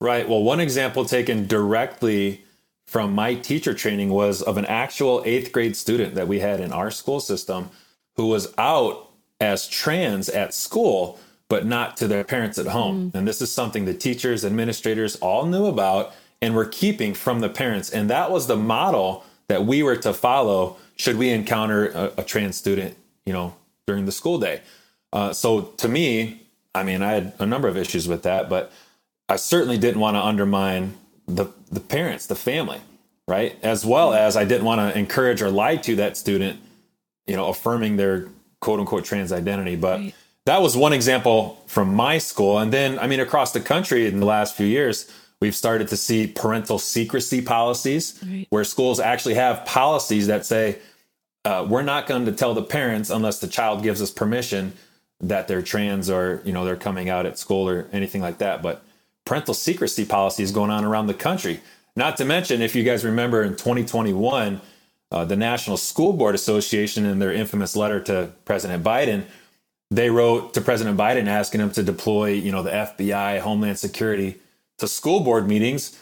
Right. 0.00 0.28
Well 0.28 0.42
one 0.42 0.60
example 0.60 1.04
taken 1.04 1.46
directly 1.46 2.44
from 2.88 3.14
my 3.14 3.34
teacher 3.34 3.74
training 3.74 4.08
was 4.08 4.40
of 4.40 4.56
an 4.56 4.64
actual 4.64 5.22
eighth 5.26 5.52
grade 5.52 5.76
student 5.76 6.14
that 6.14 6.26
we 6.26 6.40
had 6.40 6.58
in 6.58 6.72
our 6.72 6.90
school 6.90 7.20
system 7.20 7.68
who 8.16 8.28
was 8.28 8.54
out 8.56 9.10
as 9.38 9.68
trans 9.68 10.30
at 10.30 10.54
school, 10.54 11.20
but 11.50 11.66
not 11.66 11.98
to 11.98 12.08
their 12.08 12.24
parents 12.24 12.56
at 12.56 12.68
home. 12.68 13.10
Mm. 13.10 13.14
And 13.18 13.28
this 13.28 13.42
is 13.42 13.52
something 13.52 13.84
the 13.84 13.92
teachers, 13.92 14.42
administrators 14.42 15.16
all 15.16 15.44
knew 15.44 15.66
about 15.66 16.14
and 16.40 16.54
were 16.54 16.64
keeping 16.64 17.12
from 17.12 17.40
the 17.40 17.50
parents. 17.50 17.90
And 17.90 18.08
that 18.08 18.30
was 18.30 18.46
the 18.46 18.56
model 18.56 19.22
that 19.48 19.66
we 19.66 19.82
were 19.82 19.96
to 19.96 20.14
follow 20.14 20.78
should 20.96 21.18
we 21.18 21.28
encounter 21.28 21.88
a, 21.88 22.12
a 22.16 22.24
trans 22.24 22.56
student, 22.56 22.96
you 23.26 23.34
know, 23.34 23.54
during 23.86 24.06
the 24.06 24.12
school 24.12 24.38
day. 24.38 24.62
Uh, 25.12 25.34
so 25.34 25.60
to 25.60 25.88
me, 25.88 26.46
I 26.74 26.84
mean, 26.84 27.02
I 27.02 27.12
had 27.12 27.34
a 27.38 27.44
number 27.44 27.68
of 27.68 27.76
issues 27.76 28.08
with 28.08 28.22
that, 28.22 28.48
but 28.48 28.72
I 29.28 29.36
certainly 29.36 29.76
didn't 29.76 30.00
want 30.00 30.14
to 30.14 30.24
undermine 30.24 30.94
the 31.28 31.46
the 31.70 31.80
parents, 31.80 32.26
the 32.26 32.34
family, 32.34 32.80
right? 33.28 33.56
As 33.62 33.84
well 33.84 34.12
as 34.14 34.36
I 34.36 34.44
didn't 34.44 34.64
want 34.64 34.80
to 34.80 34.98
encourage 34.98 35.42
or 35.42 35.50
lie 35.50 35.76
to 35.76 35.96
that 35.96 36.16
student, 36.16 36.60
you 37.26 37.36
know, 37.36 37.48
affirming 37.48 37.96
their 37.96 38.28
quote 38.60 38.80
unquote 38.80 39.04
trans 39.04 39.30
identity. 39.30 39.76
But 39.76 40.00
right. 40.00 40.14
that 40.46 40.62
was 40.62 40.76
one 40.76 40.92
example 40.92 41.62
from 41.66 41.94
my 41.94 42.18
school. 42.18 42.58
And 42.58 42.72
then, 42.72 42.98
I 42.98 43.06
mean, 43.06 43.20
across 43.20 43.52
the 43.52 43.60
country 43.60 44.06
in 44.06 44.18
the 44.18 44.26
last 44.26 44.56
few 44.56 44.66
years, 44.66 45.12
we've 45.40 45.54
started 45.54 45.88
to 45.88 45.96
see 45.96 46.26
parental 46.26 46.78
secrecy 46.78 47.42
policies 47.42 48.18
right. 48.26 48.46
where 48.50 48.64
schools 48.64 48.98
actually 48.98 49.34
have 49.34 49.64
policies 49.66 50.26
that 50.26 50.46
say, 50.46 50.78
uh, 51.44 51.66
we're 51.68 51.82
not 51.82 52.06
going 52.06 52.24
to 52.24 52.32
tell 52.32 52.54
the 52.54 52.62
parents 52.62 53.10
unless 53.10 53.38
the 53.38 53.46
child 53.46 53.82
gives 53.82 54.02
us 54.02 54.10
permission 54.10 54.72
that 55.20 55.48
they're 55.48 55.62
trans 55.62 56.08
or 56.08 56.40
you 56.44 56.52
know 56.52 56.64
they're 56.64 56.76
coming 56.76 57.08
out 57.08 57.26
at 57.26 57.38
school 57.38 57.68
or 57.68 57.88
anything 57.92 58.22
like 58.22 58.38
that 58.38 58.62
but 58.62 58.84
parental 59.28 59.52
secrecy 59.52 60.06
policies 60.06 60.50
going 60.50 60.70
on 60.70 60.84
around 60.84 61.06
the 61.06 61.14
country. 61.14 61.60
Not 61.94 62.16
to 62.16 62.24
mention, 62.24 62.62
if 62.62 62.74
you 62.74 62.82
guys 62.82 63.04
remember 63.04 63.42
in 63.42 63.52
2021, 63.52 64.60
uh, 65.10 65.24
the 65.26 65.36
National 65.36 65.76
School 65.76 66.14
Board 66.14 66.34
Association, 66.34 67.04
in 67.04 67.18
their 67.18 67.32
infamous 67.32 67.76
letter 67.76 68.00
to 68.04 68.32
President 68.46 68.82
Biden, 68.82 69.24
they 69.90 70.08
wrote 70.08 70.54
to 70.54 70.62
President 70.62 70.96
Biden 70.96 71.26
asking 71.26 71.60
him 71.60 71.70
to 71.72 71.82
deploy, 71.82 72.30
you 72.30 72.50
know, 72.50 72.62
the 72.62 72.70
FBI, 72.70 73.40
Homeland 73.40 73.78
Security 73.78 74.36
to 74.78 74.88
school 74.88 75.20
board 75.20 75.46
meetings, 75.46 75.98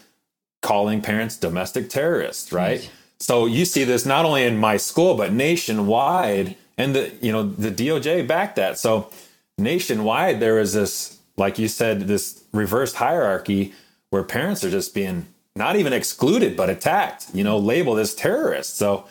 calling 0.62 1.02
parents 1.02 1.36
domestic 1.36 1.88
terrorists. 1.90 2.52
Right. 2.52 2.80
right. 2.80 2.90
So 3.18 3.46
you 3.46 3.64
see 3.64 3.82
this 3.82 4.06
not 4.06 4.24
only 4.24 4.44
in 4.44 4.56
my 4.56 4.76
school 4.76 5.16
but 5.16 5.32
nationwide, 5.32 6.56
and 6.78 6.94
the 6.94 7.12
you 7.20 7.32
know 7.32 7.42
the 7.42 7.70
DOJ 7.70 8.26
backed 8.26 8.56
that. 8.56 8.78
So 8.78 9.10
nationwide, 9.56 10.40
there 10.40 10.58
is 10.58 10.74
this 10.74 11.15
like 11.36 11.58
you 11.58 11.68
said, 11.68 12.02
this 12.02 12.44
reversed 12.52 12.96
hierarchy 12.96 13.74
where 14.10 14.22
parents 14.22 14.64
are 14.64 14.70
just 14.70 14.94
being 14.94 15.26
not 15.54 15.76
even 15.76 15.92
excluded 15.92 16.56
but 16.56 16.70
attacked, 16.70 17.26
you 17.34 17.44
know, 17.44 17.58
labeled 17.58 17.98
as 17.98 18.14
terrorists. 18.14 18.76
So, 18.76 19.06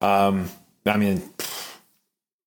um, 0.00 0.50
I 0.86 0.96
mean, 0.96 1.22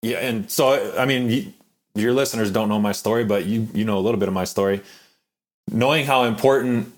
yeah, 0.02 0.18
and 0.18 0.50
so 0.50 0.98
I 0.98 1.06
mean, 1.06 1.54
your 1.96 2.14
listeners 2.14 2.52
don't 2.52 2.70
know 2.70 2.80
my 2.80 2.92
story, 2.92 3.24
but 3.24 3.46
you 3.46 3.68
you 3.74 3.86
know 3.86 3.98
a 3.98 4.02
little 4.02 4.20
bit 4.20 4.28
of 4.28 4.34
my 4.34 4.46
story. 4.46 4.82
Knowing 5.72 6.06
how 6.06 6.24
important 6.24 6.94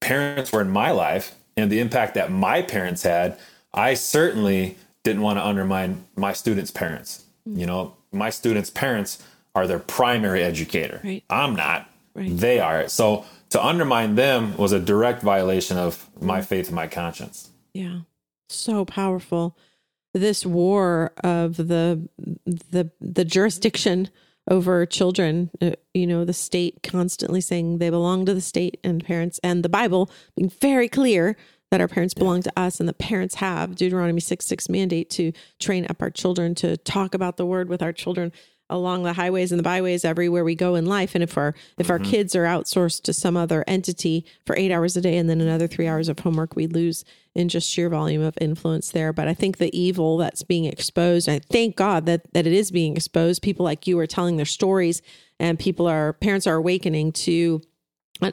parents 0.00 0.52
were 0.52 0.60
in 0.60 0.70
my 0.70 0.90
life 0.90 1.34
and 1.56 1.70
the 1.70 1.80
impact 1.80 2.14
that 2.14 2.30
my 2.30 2.62
parents 2.62 3.02
had, 3.02 3.38
I 3.72 3.94
certainly 3.94 4.76
didn't 5.04 5.22
want 5.22 5.38
to 5.38 5.46
undermine 5.46 6.04
my 6.16 6.32
students' 6.32 6.70
parents. 6.70 7.24
You 7.46 7.66
know, 7.66 7.94
my 8.12 8.30
students' 8.30 8.70
parents 8.70 9.22
are 9.54 9.66
their 9.66 9.78
primary 9.78 10.42
educator. 10.42 11.00
Right. 11.04 11.24
I'm 11.28 11.56
not. 11.56 11.90
Right. 12.14 12.36
They 12.36 12.60
are. 12.60 12.88
So 12.88 13.24
to 13.50 13.64
undermine 13.64 14.14
them 14.14 14.56
was 14.56 14.72
a 14.72 14.80
direct 14.80 15.22
violation 15.22 15.76
of 15.76 16.08
my 16.20 16.42
faith 16.42 16.66
and 16.66 16.76
my 16.76 16.86
conscience. 16.86 17.50
Yeah. 17.72 18.00
So 18.48 18.84
powerful. 18.84 19.56
This 20.14 20.44
war 20.44 21.12
of 21.22 21.56
the 21.56 22.08
the 22.44 22.90
the 23.00 23.24
jurisdiction 23.24 24.08
over 24.50 24.86
children, 24.86 25.50
uh, 25.60 25.72
you 25.92 26.06
know, 26.06 26.24
the 26.24 26.32
state 26.32 26.82
constantly 26.82 27.40
saying 27.40 27.78
they 27.78 27.90
belong 27.90 28.24
to 28.26 28.34
the 28.34 28.40
state 28.40 28.78
and 28.82 29.04
parents 29.04 29.38
and 29.42 29.62
the 29.62 29.68
Bible 29.68 30.10
being 30.36 30.48
very 30.48 30.88
clear 30.88 31.36
that 31.70 31.80
our 31.80 31.88
parents 31.88 32.14
belong 32.14 32.42
to 32.42 32.52
us 32.58 32.80
and 32.80 32.88
the 32.88 32.94
parents 32.94 33.36
have 33.36 33.76
Deuteronomy 33.76 34.20
6 34.20 34.46
6 34.46 34.68
mandate 34.68 35.10
to 35.10 35.32
train 35.58 35.86
up 35.90 36.00
our 36.00 36.10
children 36.10 36.54
to 36.56 36.76
talk 36.78 37.14
about 37.14 37.36
the 37.36 37.46
word 37.46 37.68
with 37.68 37.82
our 37.82 37.92
children 37.92 38.32
along 38.70 39.02
the 39.02 39.12
highways 39.14 39.52
and 39.52 39.58
the 39.58 39.62
byways 39.62 40.04
everywhere 40.04 40.44
we 40.44 40.54
go 40.54 40.74
in 40.74 40.86
life. 40.86 41.14
And 41.14 41.22
if 41.22 41.36
our 41.36 41.54
if 41.78 41.90
our 41.90 41.98
mm-hmm. 41.98 42.10
kids 42.10 42.34
are 42.36 42.44
outsourced 42.44 43.02
to 43.02 43.12
some 43.12 43.36
other 43.36 43.64
entity 43.66 44.24
for 44.44 44.56
8 44.56 44.70
hours 44.70 44.96
a 44.96 45.00
day 45.00 45.16
and 45.16 45.28
then 45.28 45.40
another 45.40 45.66
3 45.66 45.86
hours 45.86 46.08
of 46.08 46.18
homework 46.18 46.56
we 46.56 46.66
lose 46.66 47.04
in 47.34 47.48
just 47.48 47.70
sheer 47.70 47.88
volume 47.88 48.22
of 48.22 48.36
influence 48.40 48.90
there. 48.90 49.12
But 49.12 49.28
i 49.28 49.34
think 49.34 49.58
the 49.58 49.76
evil 49.78 50.16
that's 50.16 50.42
being 50.42 50.64
exposed 50.64 51.28
i 51.28 51.38
thank 51.38 51.76
god 51.76 52.06
that 52.06 52.32
that 52.32 52.46
it 52.46 52.52
is 52.52 52.70
being 52.70 52.96
exposed. 52.96 53.42
People 53.42 53.64
like 53.64 53.86
you 53.86 53.98
are 53.98 54.06
telling 54.06 54.36
their 54.36 54.46
stories 54.46 55.02
and 55.40 55.58
people 55.58 55.86
are 55.86 56.12
parents 56.14 56.46
are 56.46 56.56
awakening 56.56 57.12
to 57.12 57.60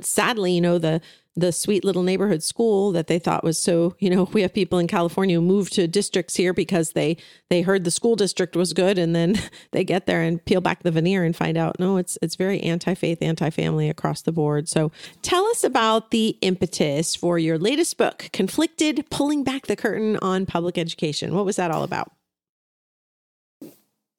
sadly, 0.02 0.54
you 0.54 0.62
know, 0.62 0.78
the 0.78 1.02
the 1.36 1.52
sweet 1.52 1.84
little 1.84 2.04
neighborhood 2.04 2.42
school 2.42 2.92
that 2.94 3.08
they 3.08 3.20
thought 3.20 3.44
was 3.44 3.60
so, 3.60 3.96
you 4.00 4.10
know, 4.10 4.24
we 4.34 4.42
have 4.42 4.54
people 4.54 4.80
in 4.80 4.88
California 4.88 5.36
who 5.36 5.42
move 5.42 5.70
to 5.72 5.88
districts 5.88 6.36
here 6.36 6.54
because 6.54 6.92
they 6.92 7.18
they 7.50 7.62
heard 7.62 7.84
the 7.84 7.92
school 7.92 8.16
district 8.16 8.56
was 8.56 8.74
good 8.74 8.98
and 8.98 9.16
then 9.16 9.40
they 9.72 9.84
get 9.84 10.06
there 10.06 10.22
and 10.22 10.44
peel 10.46 10.62
back 10.62 10.84
the 10.84 10.92
veneer 10.92 11.24
and 11.24 11.36
find 11.36 11.58
out 11.58 11.80
no, 11.80 11.98
it's 11.98 12.18
it's 12.22 12.36
very 12.36 12.60
anti-faith, 12.62 13.22
anti-family 13.22 13.90
across 13.90 14.22
the 14.22 14.32
board. 14.32 14.70
So, 14.70 14.92
tell 15.22 15.46
us 15.48 15.64
about 15.64 16.12
the 16.12 16.38
impetus 16.42 17.16
for 17.16 17.38
your 17.38 17.58
latest 17.58 17.98
book, 17.98 18.30
Conflicted: 18.32 19.10
Pulling 19.10 19.44
Back 19.44 19.68
the 19.68 19.76
Curtain 19.76 20.18
on 20.22 20.46
Public 20.46 20.78
Education. 20.78 21.34
What 21.34 21.46
was 21.46 21.58
that 21.58 21.72
all 21.72 21.84
about? 21.84 22.12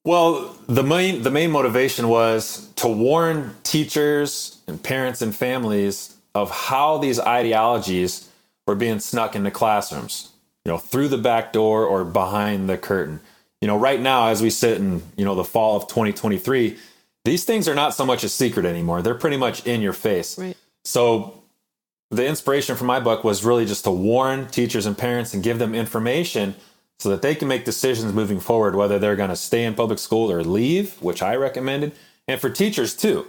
Well, 0.04 0.56
the 0.68 0.85
main 0.85 1.23
the 1.23 1.30
main 1.30 1.50
motivation 1.50 2.08
was 2.08 2.68
to 2.76 2.88
warn 2.88 3.56
teachers 3.64 4.61
and 4.68 4.80
parents 4.80 5.20
and 5.23 5.35
families 5.35 6.15
of 6.37 6.50
how 6.50 6.99
these 6.99 7.19
ideologies 7.19 8.28
were 8.66 8.75
being 8.75 9.00
snuck 9.00 9.35
into 9.35 9.50
classrooms, 9.50 10.33
you 10.64 10.71
know, 10.71 10.78
through 10.78 11.09
the 11.09 11.19
back 11.19 11.52
door 11.52 11.87
or 11.87 12.05
behind 12.05 12.69
the 12.69 12.76
curtain. 12.76 13.21
You 13.62 13.69
know, 13.69 13.78
right 13.78 14.00
now 14.00 14.28
as 14.28 14.43
we 14.43 14.50
sit 14.50 14.76
in, 14.76 15.02
you 15.16 15.25
know, 15.25 15.35
the 15.35 15.45
fall 15.45 15.76
of 15.76 15.88
2023, 15.88 16.76
these 17.25 17.45
things 17.45 17.69
are 17.69 17.75
not 17.75 17.95
so 17.95 18.05
much 18.05 18.23
a 18.23 18.28
secret 18.28 18.66
anymore. 18.66 19.00
They're 19.00 19.14
pretty 19.14 19.38
much 19.38 19.66
in 19.66 19.81
your 19.81 19.95
face. 19.95 20.38
Right. 20.38 20.57
So 20.85 21.43
the 22.11 22.26
inspiration 22.26 22.76
for 22.76 22.85
my 22.85 23.00
book 23.00 23.25
was 23.25 23.43
really 23.43 23.64
just 23.64 23.85
to 23.85 23.90
warn 23.90 24.47
teachers 24.49 24.85
and 24.85 24.97
parents 24.97 25.33
and 25.33 25.43
give 25.43 25.59
them 25.59 25.75
information 25.75 26.55
so 26.99 27.09
that 27.09 27.23
they 27.23 27.35
can 27.35 27.49
make 27.49 27.64
decisions 27.64 28.12
moving 28.12 28.40
forward 28.40 28.75
whether 28.75 28.99
they're 28.99 29.16
going 29.16 29.31
to 29.31 29.37
stay 29.37 29.64
in 29.64 29.75
public 29.75 29.99
school 29.99 30.31
or 30.31 30.45
leave, 30.45 31.00
which 31.02 31.23
I 31.23 31.35
recommended, 31.35 31.93
and 32.28 32.38
for 32.38 32.50
teachers 32.50 32.95
too. 32.95 33.26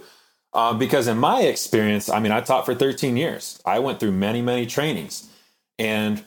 Um, 0.54 0.78
because 0.78 1.06
in 1.06 1.18
my 1.18 1.42
experience, 1.42 2.08
I 2.08 2.20
mean, 2.20 2.32
I 2.32 2.40
taught 2.40 2.64
for 2.64 2.74
13 2.74 3.16
years. 3.16 3.60
I 3.64 3.78
went 3.80 4.00
through 4.00 4.12
many, 4.12 4.40
many 4.40 4.66
trainings. 4.66 5.28
And 5.78 6.22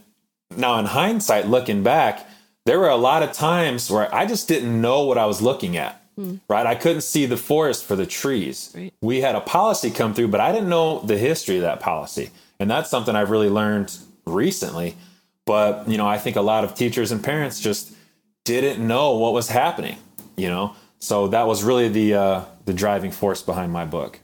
now, 0.56 0.78
in 0.80 0.86
hindsight, 0.86 1.48
looking 1.48 1.84
back, 1.84 2.28
there 2.66 2.80
were 2.80 2.90
a 2.90 2.98
lot 2.98 3.24
of 3.24 3.34
times 3.34 3.90
where 3.90 4.14
I 4.14 4.26
just 4.26 4.48
didn't 4.48 4.80
know 4.80 5.04
what 5.04 5.18
I 5.18 5.26
was 5.26 5.42
looking 5.42 5.76
at, 5.78 6.02
right? 6.48 6.66
I 6.68 6.76
couldn't 6.76 7.02
see 7.02 7.26
the 7.26 7.38
forest 7.38 7.84
for 7.84 7.96
the 7.96 8.06
trees. 8.06 8.72
Right. 8.76 8.94
We 9.02 9.22
had 9.22 9.36
a 9.36 9.42
policy 9.42 9.90
come 9.90 10.14
through, 10.14 10.28
but 10.28 10.40
I 10.40 10.52
didn't 10.52 10.70
know 10.70 11.00
the 11.00 11.18
history 11.18 11.56
of 11.56 11.64
that 11.64 11.80
policy. 11.80 12.30
And 12.60 12.70
that's 12.70 12.90
something 12.90 13.16
I've 13.16 13.32
really 13.32 13.50
learned 13.50 13.98
recently. 14.26 14.96
But, 15.46 15.90
you 15.90 15.98
know, 15.98 16.08
I 16.08 16.20
think 16.20 16.36
a 16.36 16.42
lot 16.42 16.64
of 16.64 16.76
teachers 16.76 17.12
and 17.12 17.24
parents 17.24 17.60
just 17.60 17.94
didn't 18.46 18.86
know 18.86 19.16
what 19.18 19.34
was 19.34 19.50
happening, 19.50 19.98
you 20.38 20.48
know? 20.48 20.76
So 21.00 21.30
that 21.30 21.48
was 21.48 21.64
really 21.64 21.90
the 21.90 22.14
uh, 22.14 22.46
the 22.72 22.78
driving 22.78 23.12
force 23.12 23.42
behind 23.42 23.74
my 23.74 23.84
book. 23.84 24.22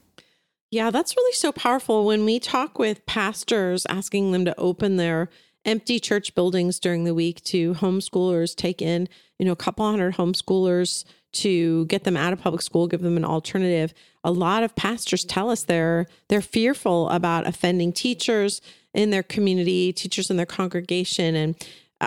Yeah, 0.72 0.90
that's 0.90 1.18
really 1.18 1.34
so 1.34 1.52
powerful. 1.52 2.06
When 2.06 2.24
we 2.24 2.40
talk 2.40 2.80
with 2.80 3.06
pastors 3.06 3.86
asking 3.90 4.32
them 4.32 4.46
to 4.46 4.58
open 4.58 4.96
their 4.96 5.30
empty 5.66 6.00
church 6.00 6.34
buildings 6.34 6.80
during 6.80 7.04
the 7.04 7.14
week 7.14 7.44
to 7.44 7.74
homeschoolers, 7.74 8.56
take 8.56 8.82
in, 8.82 9.10
you 9.38 9.46
know, 9.46 9.52
a 9.52 9.58
couple 9.58 9.90
hundred 9.90 10.16
homeschoolers 10.16 11.04
to 11.34 11.86
get 11.88 12.06
them 12.06 12.16
out 12.16 12.32
of 12.32 12.40
public 12.40 12.62
school, 12.62 12.88
give 12.88 13.02
them 13.02 13.18
an 13.18 13.26
alternative. 13.26 13.94
A 14.24 14.32
lot 14.32 14.64
of 14.64 14.76
pastors 14.78 15.26
tell 15.26 15.50
us 15.50 15.64
they're 15.64 16.08
they're 16.30 16.42
fearful 16.42 17.10
about 17.10 17.46
offending 17.46 17.92
teachers 17.92 18.62
in 18.94 19.10
their 19.10 19.24
community, 19.24 19.92
teachers 19.92 20.30
in 20.30 20.38
their 20.38 20.46
congregation 20.46 21.36
and 21.36 21.56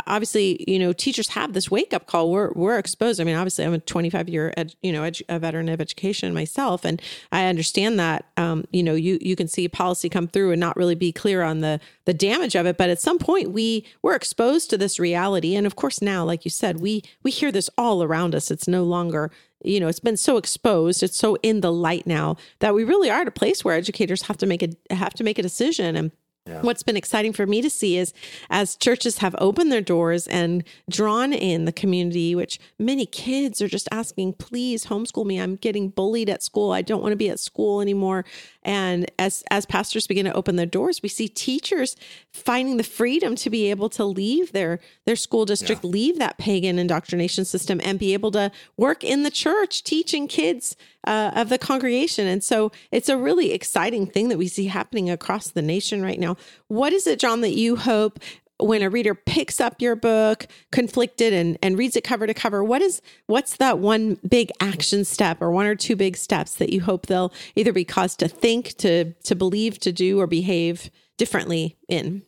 obviously, 0.07 0.65
you 0.69 0.79
know, 0.79 0.93
teachers 0.93 1.29
have 1.29 1.53
this 1.53 1.71
wake 1.71 1.93
up 1.93 2.07
call. 2.07 2.31
We're 2.31 2.53
we're 2.53 2.79
exposed. 2.79 3.21
I 3.21 3.25
mean, 3.25 3.37
obviously, 3.37 3.65
I'm 3.65 3.75
a 3.75 3.79
25 3.79 4.29
year, 4.29 4.53
ed, 4.57 4.75
you 4.83 4.93
know, 4.93 5.03
edu- 5.03 5.23
a 5.29 5.39
veteran 5.39 5.69
of 5.69 5.81
education 5.81 6.33
myself, 6.33 6.85
and 6.85 7.01
I 7.33 7.47
understand 7.47 7.99
that. 7.99 8.27
Um, 8.37 8.65
you 8.73 8.83
know, 8.83 8.95
you 8.95 9.19
you 9.21 9.37
can 9.37 9.49
see 9.49 9.69
policy 9.69 10.09
come 10.09 10.29
through 10.29 10.53
and 10.53 10.61
not 10.61 10.77
really 10.77 10.95
be 10.95 11.13
clear 11.13 11.43
on 11.43 11.61
the 11.61 11.81
the 12.05 12.15
damage 12.15 12.55
of 12.55 12.67
it, 12.67 12.77
but 12.77 12.91
at 12.91 13.01
some 13.01 13.19
point, 13.19 13.51
we 13.51 13.85
we're 14.03 14.15
exposed 14.15 14.71
to 14.71 14.79
this 14.79 14.99
reality, 14.99 15.57
and 15.57 15.67
of 15.67 15.77
course, 15.77 16.01
now, 16.01 16.25
like 16.25 16.45
you 16.45 16.51
said, 16.51 16.81
we 16.81 17.03
we 17.23 17.31
hear 17.31 17.51
this 17.51 17.71
all 17.77 18.03
around 18.03 18.35
us. 18.35 18.51
It's 18.51 18.69
no 18.69 18.85
longer 18.85 19.31
you 19.63 19.79
know 19.79 19.89
it's 19.89 20.01
been 20.01 20.17
so 20.17 20.39
exposed 20.39 21.03
it's 21.03 21.19
so 21.19 21.37
in 21.43 21.61
the 21.61 21.71
light 21.71 22.07
now 22.07 22.35
that 22.61 22.75
we 22.75 22.83
really 22.83 23.11
are 23.11 23.21
at 23.21 23.29
a 23.29 23.31
place 23.31 23.63
where 23.63 23.75
educators 23.75 24.23
have 24.23 24.39
to 24.39 24.47
make 24.47 24.63
a 24.63 24.71
have 24.95 25.13
to 25.13 25.23
make 25.23 25.39
a 25.39 25.43
decision 25.43 25.97
and 25.97 26.13
Yeah. 26.51 26.63
What's 26.63 26.83
been 26.83 26.97
exciting 26.97 27.33
for 27.33 27.47
me 27.47 27.63
to 27.63 27.71
see 27.71 27.97
is 27.97 28.13
as 28.51 28.77
churches 28.77 29.19
have 29.19 29.35
opened 29.39 29.71
their 29.71 29.81
doors 29.81 30.27
and 30.27 30.65
drawn 30.89 31.33
in 31.33 31.65
the 31.65 31.73
community, 31.73 32.35
which 32.35 32.59
many 32.79 33.07
kids 33.07 33.63
are 33.63 33.69
just 33.69 33.89
asking, 33.93 34.35
please 34.35 34.87
homeschool 34.87 35.25
me. 35.25 35.41
I'm 35.41 35.57
getting 35.57 35.89
bullied 35.91 36.29
at 36.29 36.43
school. 36.43 36.73
I 36.73 36.83
don't 36.83 37.01
want 37.01 37.13
to 37.13 37.17
be 37.17 37.31
at 37.31 37.39
school 37.39 37.81
anymore. 37.81 38.25
And 38.63 39.11
as 39.19 39.43
as 39.51 39.65
pastors 39.65 40.07
begin 40.07 40.27
to 40.27 40.35
open 40.35 40.57
their 40.57 40.67
doors, 40.67 41.03
we 41.03 41.09
see 41.09 41.29
teachers 41.29 41.97
finding 42.33 42.77
the 42.77 42.85
freedom 42.85 43.35
to 43.37 43.49
be 43.49 43.71
able 43.71 43.89
to 43.91 44.05
leave 44.05 44.53
their 44.53 44.81
their 45.07 45.17
school 45.17 45.47
district, 45.47 45.85
leave 45.85 46.19
that 46.19 46.37
pagan 46.37 46.79
indoctrination 46.79 47.45
system, 47.45 47.81
and 47.83 47.99
be 47.99 48.13
able 48.13 48.31
to 48.33 48.51
work 48.77 49.03
in 49.03 49.23
the 49.23 49.31
church, 49.31 49.83
teaching 49.83 50.29
kids 50.29 50.77
uh, 51.07 51.31
of 51.35 51.49
the 51.49 51.59
congregation. 51.59 52.27
And 52.27 52.45
so 52.45 52.71
it's 52.91 53.09
a 53.09 53.17
really 53.17 53.53
exciting 53.53 54.07
thing 54.07 54.29
that 54.29 54.39
we 54.39 54.49
see 54.49 54.67
happening 54.67 55.09
across 55.09 55.49
the 55.49 55.63
nation 55.63 56.03
right 56.03 56.19
now. 56.19 56.37
What 56.69 56.93
is 56.93 57.07
it, 57.07 57.19
John, 57.19 57.41
that 57.41 57.55
you 57.55 57.77
hope 57.77 58.19
when 58.59 58.83
a 58.83 58.91
reader 58.91 59.15
picks 59.15 59.61
up 59.61 59.81
your 59.81 59.97
book, 59.97 60.47
conflicted, 60.71 61.33
and, 61.33 61.59
and 61.63 61.79
reads 61.79 61.97
it 61.97 62.05
cover 62.05 62.27
to 62.27 62.35
cover? 62.35 62.63
What 62.63 62.83
is 62.83 63.01
what's 63.27 63.57
that 63.57 63.79
one 63.79 64.19
big 64.29 64.51
action 64.61 65.05
step 65.05 65.41
or 65.41 65.51
one 65.51 65.67
or 65.67 65.75
two 65.75 65.97
big 65.97 66.17
steps 66.17 66.55
that 66.57 66.73
you 66.73 66.81
hope 66.83 67.07
they'll 67.07 67.33
either 67.57 67.73
be 67.73 67.85
caused 67.85 68.19
to 68.21 68.29
think, 68.29 68.77
to 68.79 69.13
to 69.13 69.35
believe, 69.35 69.79
to 69.81 69.93
do, 69.93 70.21
or 70.21 70.27
behave 70.27 70.91
differently 71.17 71.77
in? 71.89 72.23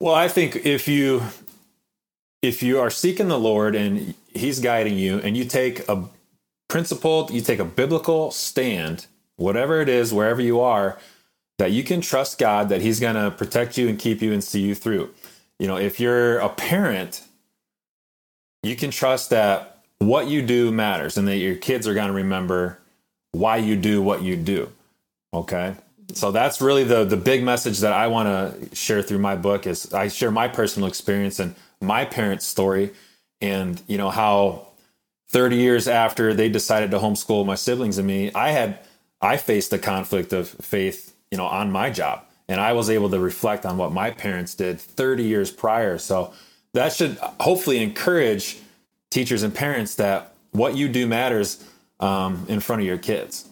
Well, 0.00 0.14
I 0.14 0.28
think 0.28 0.56
if 0.64 0.88
you 0.88 1.22
if 2.42 2.62
you 2.62 2.80
are 2.80 2.90
seeking 2.90 3.28
the 3.28 3.38
Lord 3.38 3.74
and 3.74 4.14
He's 4.32 4.60
guiding 4.60 4.96
you, 4.96 5.18
and 5.18 5.36
you 5.36 5.44
take 5.44 5.88
a 5.88 6.04
principled, 6.68 7.32
you 7.32 7.40
take 7.40 7.58
a 7.58 7.64
biblical 7.64 8.30
stand, 8.30 9.06
whatever 9.36 9.80
it 9.80 9.88
is, 9.88 10.14
wherever 10.14 10.40
you 10.40 10.60
are, 10.60 10.98
that 11.60 11.72
you 11.72 11.84
can 11.84 12.00
trust 12.00 12.38
God 12.38 12.70
that 12.70 12.80
He's 12.80 13.00
going 13.00 13.16
to 13.16 13.30
protect 13.30 13.76
you 13.78 13.88
and 13.88 13.98
keep 13.98 14.20
you 14.22 14.32
and 14.32 14.42
see 14.42 14.60
you 14.60 14.74
through. 14.74 15.10
You 15.58 15.68
know, 15.68 15.76
if 15.76 16.00
you're 16.00 16.38
a 16.38 16.48
parent, 16.48 17.22
you 18.62 18.74
can 18.76 18.90
trust 18.90 19.30
that 19.30 19.82
what 19.98 20.26
you 20.26 20.40
do 20.40 20.72
matters 20.72 21.18
and 21.18 21.28
that 21.28 21.36
your 21.36 21.56
kids 21.56 21.86
are 21.86 21.92
going 21.92 22.08
to 22.08 22.14
remember 22.14 22.78
why 23.32 23.58
you 23.58 23.76
do 23.76 24.00
what 24.00 24.22
you 24.22 24.36
do. 24.36 24.72
Okay? 25.34 25.76
So 26.14 26.32
that's 26.32 26.62
really 26.62 26.84
the 26.84 27.04
the 27.04 27.16
big 27.16 27.44
message 27.44 27.80
that 27.80 27.92
I 27.92 28.06
want 28.06 28.28
to 28.28 28.74
share 28.74 29.02
through 29.02 29.18
my 29.18 29.36
book 29.36 29.66
is 29.66 29.92
I 29.92 30.08
share 30.08 30.30
my 30.30 30.48
personal 30.48 30.88
experience 30.88 31.38
and 31.38 31.54
my 31.80 32.04
parents' 32.04 32.46
story 32.46 32.90
and 33.40 33.80
you 33.86 33.98
know 33.98 34.10
how 34.10 34.68
30 35.28 35.56
years 35.56 35.86
after 35.86 36.34
they 36.34 36.48
decided 36.48 36.90
to 36.90 36.98
homeschool 36.98 37.46
my 37.46 37.54
siblings 37.54 37.98
and 37.98 38.06
me, 38.06 38.32
I 38.34 38.50
had 38.50 38.80
I 39.20 39.36
faced 39.36 39.70
the 39.70 39.78
conflict 39.78 40.32
of 40.32 40.48
faith, 40.48 41.09
you 41.30 41.38
know, 41.38 41.46
on 41.46 41.70
my 41.70 41.90
job. 41.90 42.24
And 42.48 42.60
I 42.60 42.72
was 42.72 42.90
able 42.90 43.10
to 43.10 43.20
reflect 43.20 43.64
on 43.64 43.76
what 43.76 43.92
my 43.92 44.10
parents 44.10 44.54
did 44.54 44.80
30 44.80 45.22
years 45.22 45.50
prior. 45.50 45.98
So 45.98 46.32
that 46.74 46.92
should 46.92 47.16
hopefully 47.40 47.82
encourage 47.82 48.58
teachers 49.10 49.42
and 49.42 49.54
parents 49.54 49.96
that 49.96 50.34
what 50.52 50.76
you 50.76 50.88
do 50.88 51.06
matters 51.06 51.64
um, 52.00 52.44
in 52.48 52.60
front 52.60 52.82
of 52.82 52.86
your 52.86 52.98
kids. 52.98 53.48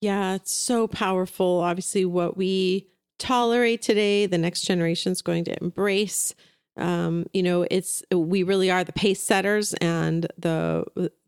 Yeah, 0.00 0.34
it's 0.34 0.52
so 0.52 0.86
powerful. 0.86 1.60
Obviously, 1.60 2.04
what 2.04 2.36
we 2.36 2.86
tolerate 3.18 3.82
today, 3.82 4.26
the 4.26 4.38
next 4.38 4.62
generation 4.62 5.12
is 5.12 5.22
going 5.22 5.44
to 5.44 5.62
embrace. 5.62 6.34
Um, 6.76 7.26
you 7.32 7.42
know, 7.42 7.66
it's 7.70 8.02
we 8.12 8.42
really 8.42 8.70
are 8.70 8.84
the 8.84 8.92
pace 8.92 9.22
setters, 9.22 9.72
and 9.74 10.26
the 10.38 10.84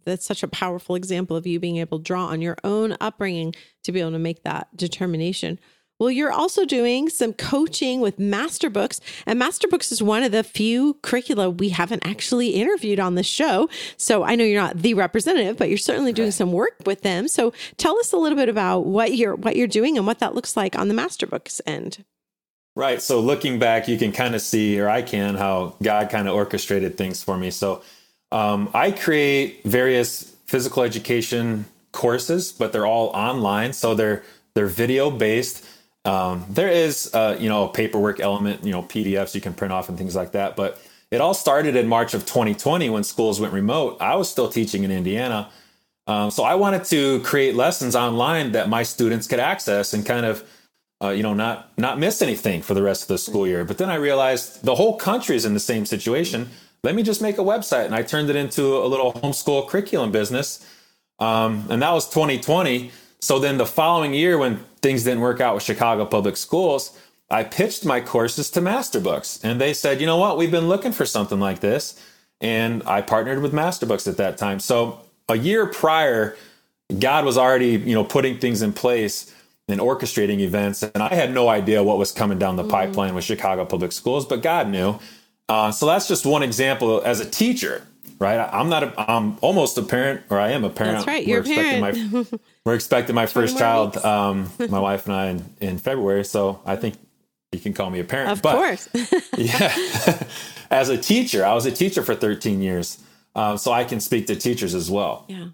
that's 0.09 0.27
such 0.27 0.43
a 0.43 0.49
powerful 0.49 0.95
example 0.95 1.37
of 1.37 1.47
you 1.47 1.61
being 1.61 1.77
able 1.77 1.99
to 1.99 2.05
draw 2.05 2.27
on 2.27 2.43
your 2.43 2.57
own 2.65 2.97
upbringing 3.00 3.55
to 3.85 3.93
be 3.93 4.00
able 4.00 4.12
to 4.12 4.19
make 4.19 4.43
that 4.43 4.69
determination. 4.77 5.59
Well, 5.99 6.12
you're 6.12 6.33
also 6.33 6.65
doing 6.65 7.09
some 7.09 7.33
coaching 7.33 8.00
with 8.00 8.19
Masterbooks, 8.19 9.00
and 9.27 9.41
Masterbooks 9.41 9.91
is 9.91 10.00
one 10.00 10.23
of 10.23 10.31
the 10.31 10.45
few 10.45 10.95
curricula 11.03 11.50
we 11.50 11.71
haven't 11.71 12.07
actually 12.07 12.50
interviewed 12.50 13.00
on 13.00 13.17
the 13.17 13.25
show. 13.25 13.69
So 13.97 14.23
I 14.23 14.37
know 14.37 14.45
you're 14.45 14.62
not 14.62 14.79
the 14.79 14.95
representative, 14.95 15.57
but 15.57 15.69
you're 15.69 15.77
certainly 15.77 16.12
doing 16.12 16.31
some 16.31 16.53
work 16.53 16.77
with 16.87 17.03
them. 17.03 17.27
So 17.27 17.53
tell 17.79 17.99
us 17.99 18.12
a 18.12 18.17
little 18.17 18.38
bit 18.38 18.49
about 18.49 18.87
what 18.87 19.15
you're 19.15 19.35
what 19.35 19.57
you're 19.57 19.67
doing 19.67 19.97
and 19.97 20.07
what 20.07 20.21
that 20.21 20.37
looks 20.37 20.57
like 20.57 20.79
on 20.79 20.87
the 20.87 20.95
Masterbooks 20.95 21.61
end. 21.67 22.05
Right. 22.77 23.03
So 23.03 23.19
looking 23.19 23.59
back, 23.59 23.88
you 23.88 23.99
can 23.99 24.12
kind 24.12 24.37
of 24.37 24.41
see, 24.41 24.79
or 24.79 24.88
I 24.88 25.03
can, 25.03 25.35
how 25.35 25.75
God 25.83 26.11
kind 26.11 26.29
of 26.29 26.37
orchestrated 26.37 26.97
things 26.97 27.25
for 27.25 27.37
me. 27.37 27.50
So 27.50 27.83
um, 28.33 28.71
I 28.75 28.91
create 28.91 29.65
various 29.65 30.35
physical 30.47 30.83
education 30.83 31.67
courses, 31.93 32.53
but 32.53 32.73
they're 32.73 32.87
all 32.87 33.09
online, 33.09 33.73
so 33.73 33.95
they're 33.95 34.23
they're 34.55 34.67
video 34.67 35.11
based. 35.11 35.65
Um, 36.05 36.47
there 36.49 36.69
is, 36.69 37.15
uh, 37.15 37.37
you 37.39 37.49
know, 37.49 37.69
a 37.69 37.73
paperwork 37.73 38.19
element, 38.21 38.65
you 38.65 38.73
know, 38.73 38.83
PDFs 38.83 39.35
you 39.35 39.41
can 39.41 39.53
print 39.53 39.73
off 39.73 39.89
and 39.89 39.99
things 39.99 40.17
like 40.17 40.33
that. 40.33 40.57
But 40.57 40.81
it 41.11 41.21
all 41.21 41.35
started 41.35 41.77
in 41.77 41.87
March 41.87 42.15
of 42.15 42.25
2020 42.27 42.91
when 42.91 43.05
schools 43.05 43.41
went 43.41 43.53
remote. 43.53 43.99
I 44.01 44.17
was 44.17 44.31
still 44.31 44.49
teaching 44.49 44.85
in 44.85 44.91
Indiana. 44.91 45.51
Um, 46.07 46.31
so 46.31 46.45
I 46.45 46.55
wanted 46.55 46.85
to 46.85 47.21
create 47.21 47.55
lessons 47.55 47.95
online 47.95 48.53
that 48.53 48.69
my 48.69 48.83
students 48.83 49.27
could 49.27 49.41
access 49.41 49.93
and 49.93 50.05
kind 50.07 50.25
of, 50.25 50.43
uh, 51.03 51.11
you 51.11 51.23
know, 51.23 51.35
not 51.35 51.71
not 51.79 51.99
miss 51.99 52.23
anything 52.23 52.63
for 52.63 52.75
the 52.75 52.83
rest 52.83 53.03
of 53.03 53.09
the 53.09 53.19
school 53.19 53.47
year. 53.47 53.65
But 53.65 53.79
then 53.79 53.91
I 53.91 53.97
realized 53.97 54.65
the 54.65 54.75
whole 54.75 54.97
country 54.97 55.37
is 55.37 55.45
in 55.45 55.55
the 55.55 55.61
same 55.61 55.85
situation. 55.85 56.49
Let 56.83 56.95
me 56.95 57.03
just 57.03 57.21
make 57.21 57.39
a 57.39 57.43
website, 57.43 57.87
and 57.87 57.95
I 57.95 58.03
turned 58.03 58.31
it 58.31 58.37
into 58.37 58.77
a 58.79 58.87
little 58.87 59.13
homeschool 59.13 59.69
curriculum 59.69 60.13
business. 60.13 60.65
Um, 61.19 61.67
and 61.69 61.83
that 61.83 61.93
was 61.93 62.09
2020. 62.09 62.91
So 63.21 63.39
then 63.39 63.59
the 63.59 63.67
following 63.67 64.15
year, 64.15 64.39
when 64.39 64.59
things 64.81 65.05
didn't 65.05 65.21
work 65.21 65.41
out 65.41 65.55
with 65.55 65.65
Chicago 65.65 66.07
Public 66.07 66.37
Schools, 66.37 66.97
I 67.31 67.45
pitched 67.45 67.85
my 67.85 68.01
courses 68.01 68.51
to 68.53 68.61
Masterbooks. 68.61 69.43
And 69.43 69.61
they 69.61 69.75
said, 69.75 70.01
you 70.01 70.07
know 70.07 70.17
what, 70.17 70.39
we've 70.39 70.51
been 70.51 70.69
looking 70.69 70.93
for 70.93 71.05
something 71.05 71.41
like 71.41 71.61
this. 71.61 72.01
And 72.41 72.83
I 72.87 73.03
partnered 73.03 73.43
with 73.43 73.53
Masterbooks 73.53 74.07
at 74.07 74.17
that 74.19 74.39
time. 74.39 74.61
So 74.61 75.01
a 75.29 75.37
year 75.37 75.67
prior, 75.67 76.37
God 76.99 77.25
was 77.25 77.37
already, 77.37 77.71
you 77.71 77.95
know, 77.95 78.05
putting 78.05 78.39
things 78.39 78.63
in 78.63 78.73
place 78.73 79.35
and 79.67 79.81
orchestrating 79.81 80.39
events. 80.39 80.83
And 80.83 81.03
I 81.03 81.15
had 81.15 81.35
no 81.35 81.49
idea 81.49 81.83
what 81.83 81.99
was 81.99 82.13
coming 82.13 82.39
down 82.39 82.57
the 82.57 82.63
mm-hmm. 82.63 82.71
pipeline 82.71 83.15
with 83.15 83.25
Chicago 83.25 83.65
Public 83.65 83.93
Schools, 83.93 84.25
but 84.25 84.41
God 84.41 84.69
knew. 84.69 84.99
Uh, 85.49 85.71
so 85.71 85.87
that's 85.87 86.09
just 86.09 86.26
one 86.26 86.43
example 86.43 87.00
as 87.02 87.21
a 87.21 87.28
teacher 87.28 87.83
right? 88.19 88.38
I'm 88.52 88.69
not. 88.69 88.83
A, 88.83 89.11
I'm 89.11 89.38
almost 89.40 89.78
a 89.78 89.83
parent, 89.83 90.23
or 90.31 90.38
I 90.38 90.50
am 90.50 90.64
a 90.64 90.71
parent. 90.71 90.97
That's 90.97 91.07
right. 91.07 91.26
You're 91.26 91.43
we're 91.43 91.52
a 91.52 91.81
parent. 91.81 92.12
My, 92.12 92.38
we're 92.64 92.75
expecting 92.75 93.14
my 93.14 93.26
first 93.26 93.59
child, 93.59 93.97
um, 93.99 94.50
my 94.69 94.78
wife 94.78 95.07
and 95.07 95.14
I, 95.14 95.26
in, 95.28 95.45
in, 95.61 95.78
February. 95.78 96.25
So 96.25 96.61
I 96.67 96.76
think 96.76 96.97
you 97.52 97.61
can 97.61 97.73
call 97.73 97.90
me 97.90 98.00
a 98.00 98.05
parent. 98.05 98.31
Of 98.31 98.43
but, 98.43 98.55
course. 98.55 98.88
yeah. 99.37 99.75
As 100.71 100.88
a 100.88 100.99
teacher, 100.99 101.45
I 101.45 101.55
was 101.55 101.67
a 101.67 101.73
teacher 101.73 102.02
for 102.02 102.14
13 102.14 102.61
years, 102.61 103.02
um, 103.35 103.57
so 103.57 103.73
I 103.73 103.85
can 103.85 104.00
speak 104.00 104.26
to 104.26 104.37
teachers 104.37 104.75
as 104.75 104.90
well. 104.90 105.25
Yeah. 105.28 105.49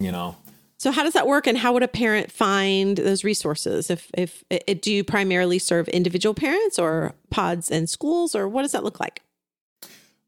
You 0.00 0.12
know. 0.12 0.36
So 0.78 0.90
how 0.90 1.04
does 1.04 1.14
that 1.14 1.26
work, 1.26 1.46
and 1.46 1.56
how 1.56 1.72
would 1.72 1.82
a 1.82 1.88
parent 1.88 2.30
find 2.30 2.98
those 2.98 3.24
resources? 3.24 3.90
If 3.90 4.10
if 4.14 4.44
it, 4.50 4.82
do 4.82 4.92
you 4.92 5.04
primarily 5.04 5.58
serve 5.58 5.88
individual 5.88 6.34
parents, 6.34 6.78
or 6.78 7.14
pods 7.30 7.70
and 7.70 7.88
schools, 7.88 8.34
or 8.34 8.46
what 8.46 8.62
does 8.62 8.72
that 8.72 8.84
look 8.84 9.00
like? 9.00 9.22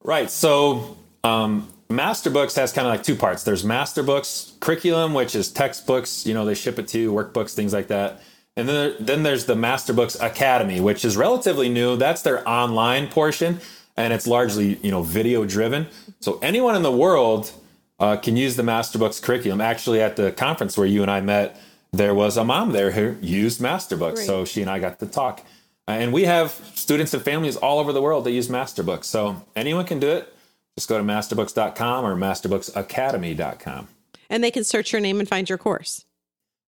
Right. 0.02 0.30
So 0.30 0.96
um, 1.24 1.72
Masterbooks 1.90 2.56
has 2.56 2.72
kind 2.72 2.86
of 2.86 2.92
like 2.92 3.02
two 3.02 3.16
parts. 3.16 3.44
There's 3.44 3.64
Masterbooks 3.64 4.58
curriculum, 4.60 5.14
which 5.14 5.34
is 5.34 5.50
textbooks. 5.50 6.26
You 6.26 6.34
know, 6.34 6.44
they 6.44 6.54
ship 6.54 6.78
it 6.78 6.88
to 6.88 6.98
you, 6.98 7.12
workbooks, 7.12 7.54
things 7.54 7.72
like 7.72 7.88
that. 7.88 8.20
And 8.56 8.68
then 8.68 8.96
then 8.98 9.22
there's 9.22 9.44
the 9.46 9.54
Masterbooks 9.54 10.20
Academy, 10.20 10.80
which 10.80 11.04
is 11.04 11.16
relatively 11.16 11.68
new. 11.68 11.96
That's 11.96 12.22
their 12.22 12.46
online 12.48 13.06
portion, 13.06 13.60
and 13.96 14.12
it's 14.12 14.26
largely 14.26 14.78
you 14.82 14.90
know 14.90 15.02
video 15.02 15.44
driven. 15.44 15.86
So 16.20 16.40
anyone 16.42 16.74
in 16.74 16.82
the 16.82 16.90
world 16.92 17.52
uh, 18.00 18.16
can 18.16 18.36
use 18.36 18.56
the 18.56 18.64
Masterbooks 18.64 19.22
curriculum. 19.22 19.60
Actually, 19.60 20.02
at 20.02 20.16
the 20.16 20.32
conference 20.32 20.76
where 20.76 20.88
you 20.88 21.02
and 21.02 21.10
I 21.10 21.20
met, 21.20 21.60
there 21.92 22.14
was 22.14 22.36
a 22.36 22.44
mom 22.44 22.72
there 22.72 22.90
who 22.90 23.16
used 23.24 23.60
Masterbooks, 23.60 24.18
so 24.26 24.44
she 24.44 24.60
and 24.60 24.70
I 24.70 24.80
got 24.80 24.98
to 24.98 25.06
talk. 25.06 25.44
And 25.88 26.12
we 26.12 26.24
have 26.24 26.50
students 26.74 27.14
and 27.14 27.22
families 27.22 27.56
all 27.56 27.78
over 27.78 27.92
the 27.92 28.02
world 28.02 28.24
that 28.24 28.32
use 28.32 28.48
Masterbooks. 28.48 29.04
So 29.04 29.42
anyone 29.56 29.86
can 29.86 29.98
do 29.98 30.08
it. 30.08 30.32
Just 30.76 30.88
go 30.88 30.98
to 30.98 31.02
masterbooks.com 31.02 32.04
or 32.04 32.14
masterbookacademy.com. 32.14 33.88
And 34.30 34.44
they 34.44 34.50
can 34.50 34.64
search 34.64 34.92
your 34.92 35.00
name 35.00 35.18
and 35.18 35.28
find 35.28 35.48
your 35.48 35.58
course. 35.58 36.04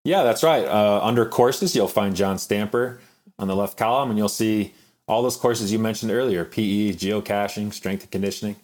Yeah, 0.04 0.22
that's 0.22 0.42
right. 0.42 0.64
Uh, 0.64 1.00
under 1.02 1.26
courses, 1.26 1.76
you'll 1.76 1.86
find 1.86 2.16
John 2.16 2.38
Stamper 2.38 3.00
on 3.38 3.48
the 3.48 3.54
left 3.54 3.76
column, 3.76 4.08
and 4.08 4.18
you'll 4.18 4.30
see 4.30 4.72
all 5.06 5.22
those 5.22 5.36
courses 5.36 5.70
you 5.70 5.78
mentioned 5.78 6.10
earlier 6.10 6.44
PE, 6.44 6.92
geocaching, 6.92 7.72
strength 7.74 8.02
and 8.02 8.10
conditioning. 8.10 8.56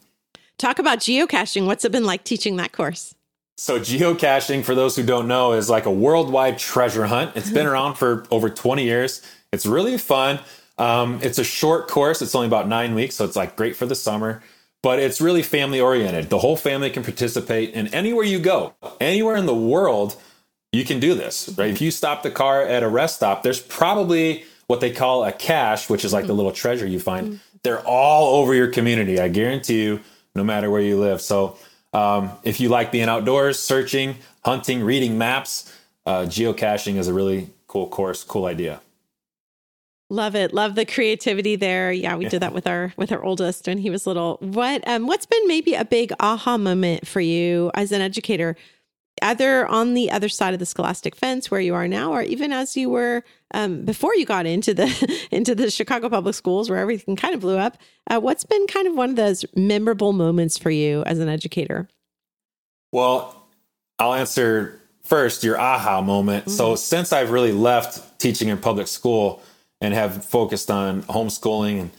Talk 0.57 0.79
about 0.79 1.01
geocaching. 1.01 1.67
What's 1.67 1.85
it 1.85 1.93
been 1.93 2.07
like 2.07 2.25
teaching 2.25 2.57
that 2.57 2.73
course? 2.73 3.15
So, 3.59 3.79
geocaching, 3.79 4.65
for 4.65 4.75
those 4.75 4.97
who 4.97 5.03
don't 5.03 5.29
know, 5.29 5.53
is 5.53 5.69
like 5.69 5.87
a 5.87 5.91
worldwide 5.91 6.59
treasure 6.59 7.07
hunt. 7.07 7.37
It's 7.37 7.51
been 7.51 7.67
around 7.73 7.95
for 7.95 8.25
over 8.31 8.49
20 8.49 8.85
years. 8.85 9.23
It's 9.57 9.67
really 9.67 9.99
fun. 9.99 10.39
Um, 10.79 11.19
it's 11.23 11.39
a 11.39 11.45
short 11.45 11.89
course, 11.89 12.23
it's 12.23 12.35
only 12.35 12.47
about 12.47 12.69
nine 12.69 12.95
weeks, 12.95 13.17
so 13.17 13.25
it's 13.25 13.35
like 13.35 13.57
great 13.57 13.75
for 13.75 13.87
the 13.87 13.97
summer 13.97 14.43
but 14.87 15.01
it's 15.01 15.21
really 15.21 15.43
family 15.43 15.81
oriented. 15.81 16.31
The 16.31 16.39
whole 16.39 16.57
family 16.57 16.91
can 16.91 17.03
participate, 17.03 17.73
and 17.75 17.93
anywhere 17.93 18.25
you 18.25 18.39
go, 18.39 18.75
anywhere 19.01 19.35
in 19.35 19.47
the 19.47 19.53
world, 19.53 20.15
you 20.71 20.85
can 20.85 21.01
do 21.01 21.13
this, 21.15 21.53
right? 21.59 21.71
If 21.71 21.81
you 21.81 21.91
stop 21.91 22.23
the 22.23 22.31
car 22.31 22.63
at 22.63 22.85
a 22.85 22.89
rest 22.89 23.17
stop, 23.17 23.43
there's 23.43 23.61
probably 23.61 24.45
what 24.69 24.81
they 24.81 24.93
call 24.93 25.25
a 25.25 25.33
cache, 25.33 25.91
which 25.91 26.05
is 26.05 26.13
like 26.13 26.29
the 26.29 26.35
little 26.35 26.53
treasure 26.53 26.87
you 26.87 27.01
find. 27.01 27.41
They're 27.65 27.85
all 27.85 28.37
over 28.37 28.55
your 28.55 28.69
community. 28.69 29.19
I 29.19 29.27
guarantee 29.27 29.83
you, 29.83 30.03
no 30.37 30.45
matter 30.45 30.71
where 30.71 30.83
you 30.83 31.01
live. 31.01 31.21
So, 31.21 31.59
um, 31.93 32.31
if 32.45 32.61
you 32.61 32.69
like 32.69 32.93
being 32.93 33.09
outdoors, 33.09 33.59
searching, 33.59 34.15
hunting, 34.45 34.85
reading 34.85 35.19
maps, 35.19 35.77
uh, 36.07 36.27
geocaching 36.27 36.97
is 36.97 37.09
a 37.09 37.13
really 37.13 37.51
cool 37.67 37.89
course, 37.89 38.23
cool 38.23 38.45
idea. 38.45 38.81
Love 40.09 40.37
it. 40.37 40.55
Love 40.55 40.77
the 40.77 40.85
creativity 40.85 41.57
there. 41.57 41.91
Yeah, 41.91 42.15
we 42.15 42.29
did 42.29 42.41
that 42.41 42.53
with 42.53 42.67
our 42.69 42.93
with 42.97 43.11
our 43.11 43.25
oldest 43.25 43.67
when 43.67 43.79
he 43.79 43.91
was 43.91 44.07
little. 44.07 44.39
What 44.41 44.87
um 44.87 45.09
what's 45.09 45.27
been 45.27 45.49
maybe 45.49 45.75
a 45.75 45.85
big 45.85 46.13
aha 46.21 46.57
moment 46.57 47.09
for 47.09 47.21
you 47.21 47.73
as 47.75 47.91
an 47.91 48.01
educator, 48.01 48.57
either 49.21 49.67
on 49.67 49.95
the 49.95 50.13
other 50.13 50.29
side 50.29 50.55
of 50.55 50.61
the 50.61 50.67
scholastic 50.67 51.17
fence 51.17 51.51
where 51.51 51.61
you 51.61 51.75
are 51.75 51.89
now, 51.89 52.13
or 52.13 52.23
even 52.23 52.53
as 52.53 52.77
you 52.77 52.89
were 52.89 53.25
um, 53.53 53.85
before 53.85 54.15
you 54.15 54.25
got 54.25 54.47
into 54.47 54.75
the 54.75 55.27
into 55.33 55.57
the 55.57 55.73
Chicago 55.73 56.09
public 56.09 56.37
schools 56.37 56.71
where 56.71 56.79
everything 56.79 57.17
kind 57.17 57.35
of 57.35 57.41
blew 57.41 57.59
up. 57.59 57.77
Uh, 58.09 58.21
what's 58.21 58.45
been 58.45 58.67
kind 58.69 58.87
of 58.87 58.95
one 58.95 59.11
of 59.11 59.17
those 59.17 59.45
memorable 59.57 60.13
moments 60.13 60.57
for 60.57 60.71
you 60.71 61.03
as 61.05 61.19
an 61.19 61.29
educator? 61.29 61.89
Well, 62.93 63.49
I'll 63.99 64.15
answer 64.15 64.81
first 65.03 65.43
your 65.43 65.59
aha 65.59 66.01
moment. 66.01 66.45
Mm-hmm. 66.45 66.57
So 66.57 66.77
since 66.77 67.13
I've 67.13 67.31
really 67.31 67.53
left 67.53 68.21
teaching 68.21 68.49
in 68.49 68.59
public 68.59 68.87
school 68.87 69.43
and 69.81 69.95
have 69.95 70.25
focused 70.25 70.71
on 70.71 71.03
homeschooling 71.05 71.81
and 71.81 71.91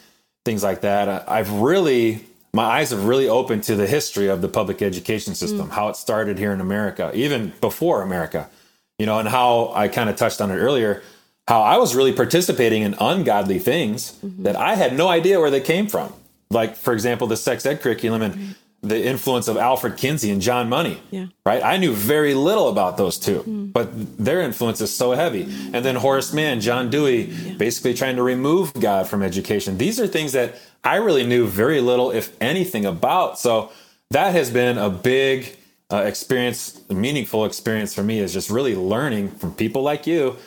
things 0.45 0.63
like 0.63 0.81
that, 0.81 1.29
I've 1.29 1.51
really 1.51 2.25
my 2.53 2.63
eyes 2.63 2.89
have 2.89 3.05
really 3.05 3.29
opened 3.29 3.63
to 3.63 3.75
the 3.75 3.85
history 3.85 4.27
of 4.27 4.41
the 4.41 4.47
public 4.47 4.81
education 4.81 5.35
system, 5.35 5.67
mm. 5.67 5.71
how 5.71 5.89
it 5.89 5.95
started 5.95 6.39
here 6.39 6.51
in 6.53 6.61
America, 6.61 7.11
even 7.13 7.53
before 7.61 8.01
America, 8.01 8.49
you 8.97 9.05
know, 9.05 9.19
and 9.19 9.29
how 9.29 9.71
I 9.75 9.89
kind 9.89 10.09
of 10.09 10.15
touched 10.15 10.41
on 10.41 10.49
it 10.49 10.55
earlier, 10.55 11.03
how 11.47 11.61
I 11.61 11.77
was 11.77 11.95
really 11.95 12.13
participating 12.13 12.81
in 12.81 12.95
ungodly 12.99 13.59
things 13.59 14.13
mm-hmm. 14.23 14.43
that 14.43 14.55
I 14.55 14.75
had 14.75 14.97
no 14.97 15.07
idea 15.07 15.39
where 15.39 15.51
they 15.51 15.61
came 15.61 15.87
from. 15.87 16.13
Like, 16.49 16.75
for 16.75 16.93
example, 16.93 17.27
the 17.27 17.37
sex 17.37 17.65
ed 17.65 17.81
curriculum 17.81 18.21
and 18.21 18.33
mm-hmm 18.33 18.51
the 18.81 19.05
influence 19.05 19.47
of 19.47 19.57
Alfred 19.57 19.97
Kinsey 19.97 20.29
and 20.29 20.41
John 20.41 20.69
Money. 20.69 21.01
Yeah. 21.09 21.27
Right? 21.45 21.63
I 21.63 21.77
knew 21.77 21.93
very 21.93 22.33
little 22.33 22.69
about 22.69 22.97
those 22.97 23.17
two, 23.17 23.41
mm. 23.41 23.73
but 23.73 23.89
their 24.17 24.41
influence 24.41 24.81
is 24.81 24.93
so 24.95 25.11
heavy. 25.11 25.43
And 25.73 25.83
then 25.83 25.95
Horace 25.95 26.31
Mann, 26.31 26.61
John 26.61 26.89
Dewey, 26.89 27.23
yeah. 27.23 27.53
basically 27.55 27.93
trying 27.93 28.15
to 28.17 28.23
remove 28.23 28.73
God 28.73 29.07
from 29.07 29.23
education. 29.23 29.77
These 29.77 29.99
are 29.99 30.07
things 30.07 30.31
that 30.33 30.55
I 30.83 30.97
really 30.97 31.25
knew 31.25 31.47
very 31.47 31.81
little, 31.81 32.11
if 32.11 32.35
anything, 32.39 32.85
about. 32.85 33.39
So 33.39 33.71
that 34.11 34.33
has 34.33 34.51
been 34.51 34.77
a 34.77 34.89
big 34.89 35.57
uh, 35.91 36.03
experience, 36.05 36.81
a 36.89 36.93
meaningful 36.93 37.45
experience 37.45 37.93
for 37.93 38.03
me, 38.03 38.19
is 38.19 38.31
just 38.31 38.49
really 38.49 38.75
learning 38.75 39.31
from 39.31 39.53
people 39.53 39.81
like 39.81 40.05
you 40.05 40.37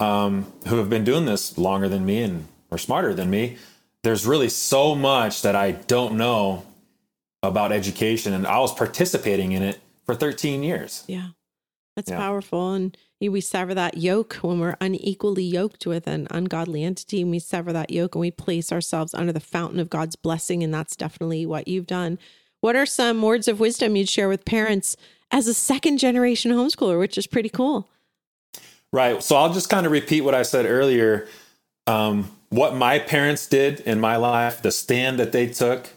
um, 0.00 0.50
who 0.68 0.78
have 0.78 0.88
been 0.88 1.04
doing 1.04 1.26
this 1.26 1.58
longer 1.58 1.88
than 1.88 2.06
me 2.06 2.22
and 2.22 2.46
are 2.70 2.78
smarter 2.78 3.12
than 3.14 3.30
me. 3.30 3.58
There's 4.02 4.26
really 4.26 4.48
so 4.48 4.94
much 4.94 5.42
that 5.42 5.56
I 5.56 5.72
don't 5.72 6.16
know 6.16 6.64
about 7.42 7.72
education 7.72 8.32
and 8.32 8.46
I 8.46 8.58
was 8.58 8.72
participating 8.74 9.52
in 9.52 9.62
it 9.62 9.80
for 10.04 10.14
13 10.14 10.62
years. 10.62 11.04
Yeah. 11.06 11.28
That's 11.94 12.10
Yeah. 12.10 12.18
powerful. 12.18 12.74
And 12.74 12.96
we 13.20 13.40
sever 13.40 13.74
that 13.74 13.96
yoke 13.96 14.34
when 14.42 14.60
we're 14.60 14.76
unequally 14.80 15.44
yoked 15.44 15.86
with 15.86 16.06
an 16.06 16.28
ungodly 16.30 16.82
entity. 16.84 17.22
And 17.22 17.30
we 17.30 17.38
sever 17.38 17.72
that 17.72 17.90
yoke 17.90 18.14
and 18.14 18.20
we 18.20 18.30
place 18.30 18.70
ourselves 18.70 19.14
under 19.14 19.32
the 19.32 19.40
fountain 19.40 19.80
of 19.80 19.88
God's 19.88 20.16
blessing. 20.16 20.62
And 20.62 20.72
that's 20.74 20.94
definitely 20.96 21.46
what 21.46 21.66
you've 21.68 21.86
done. 21.86 22.18
What 22.60 22.76
are 22.76 22.86
some 22.86 23.22
words 23.22 23.48
of 23.48 23.60
wisdom 23.60 23.96
you'd 23.96 24.08
share 24.08 24.28
with 24.28 24.44
parents 24.44 24.96
as 25.30 25.46
a 25.46 25.54
second 25.54 25.98
generation 25.98 26.50
homeschooler, 26.52 26.98
which 26.98 27.16
is 27.16 27.26
pretty 27.26 27.48
cool? 27.48 27.88
Right. 28.92 29.22
So 29.22 29.36
I'll 29.36 29.52
just 29.52 29.70
kind 29.70 29.86
of 29.86 29.92
repeat 29.92 30.20
what 30.22 30.34
I 30.34 30.42
said 30.42 30.66
earlier. 30.66 31.28
Um, 31.86 32.30
what 32.50 32.74
my 32.76 32.98
parents 32.98 33.46
did 33.46 33.80
in 33.80 34.00
my 34.00 34.16
life, 34.16 34.62
the 34.62 34.70
stand 34.70 35.18
that 35.18 35.32
they 35.32 35.46
took 35.46 35.88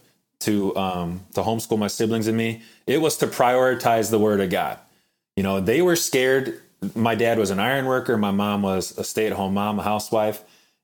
to 0.42 0.76
um, 0.76 1.26
to 1.36 1.42
homeschool 1.42 1.78
my 1.78 1.88
siblings 1.88 2.28
and 2.28 2.38
me, 2.38 2.62
it 2.88 3.02
was 3.02 3.18
to 3.18 3.28
prioritize 3.28 4.12
the 4.12 4.20
Word 4.20 4.40
of 4.40 4.50
God. 4.50 4.80
You 5.36 5.44
know, 5.44 5.60
they 5.60 5.82
were 5.82 5.96
scared. 5.96 6.62
My 6.96 7.16
dad 7.16 7.38
was 7.38 7.50
an 7.50 7.60
iron 7.60 7.86
worker. 7.86 8.18
My 8.18 8.32
mom 8.32 8.62
was 8.62 8.98
a 8.98 9.04
stay 9.04 9.28
at 9.28 9.34
home 9.34 9.54
mom, 9.54 9.80
a 9.80 9.84
housewife, 9.84 10.44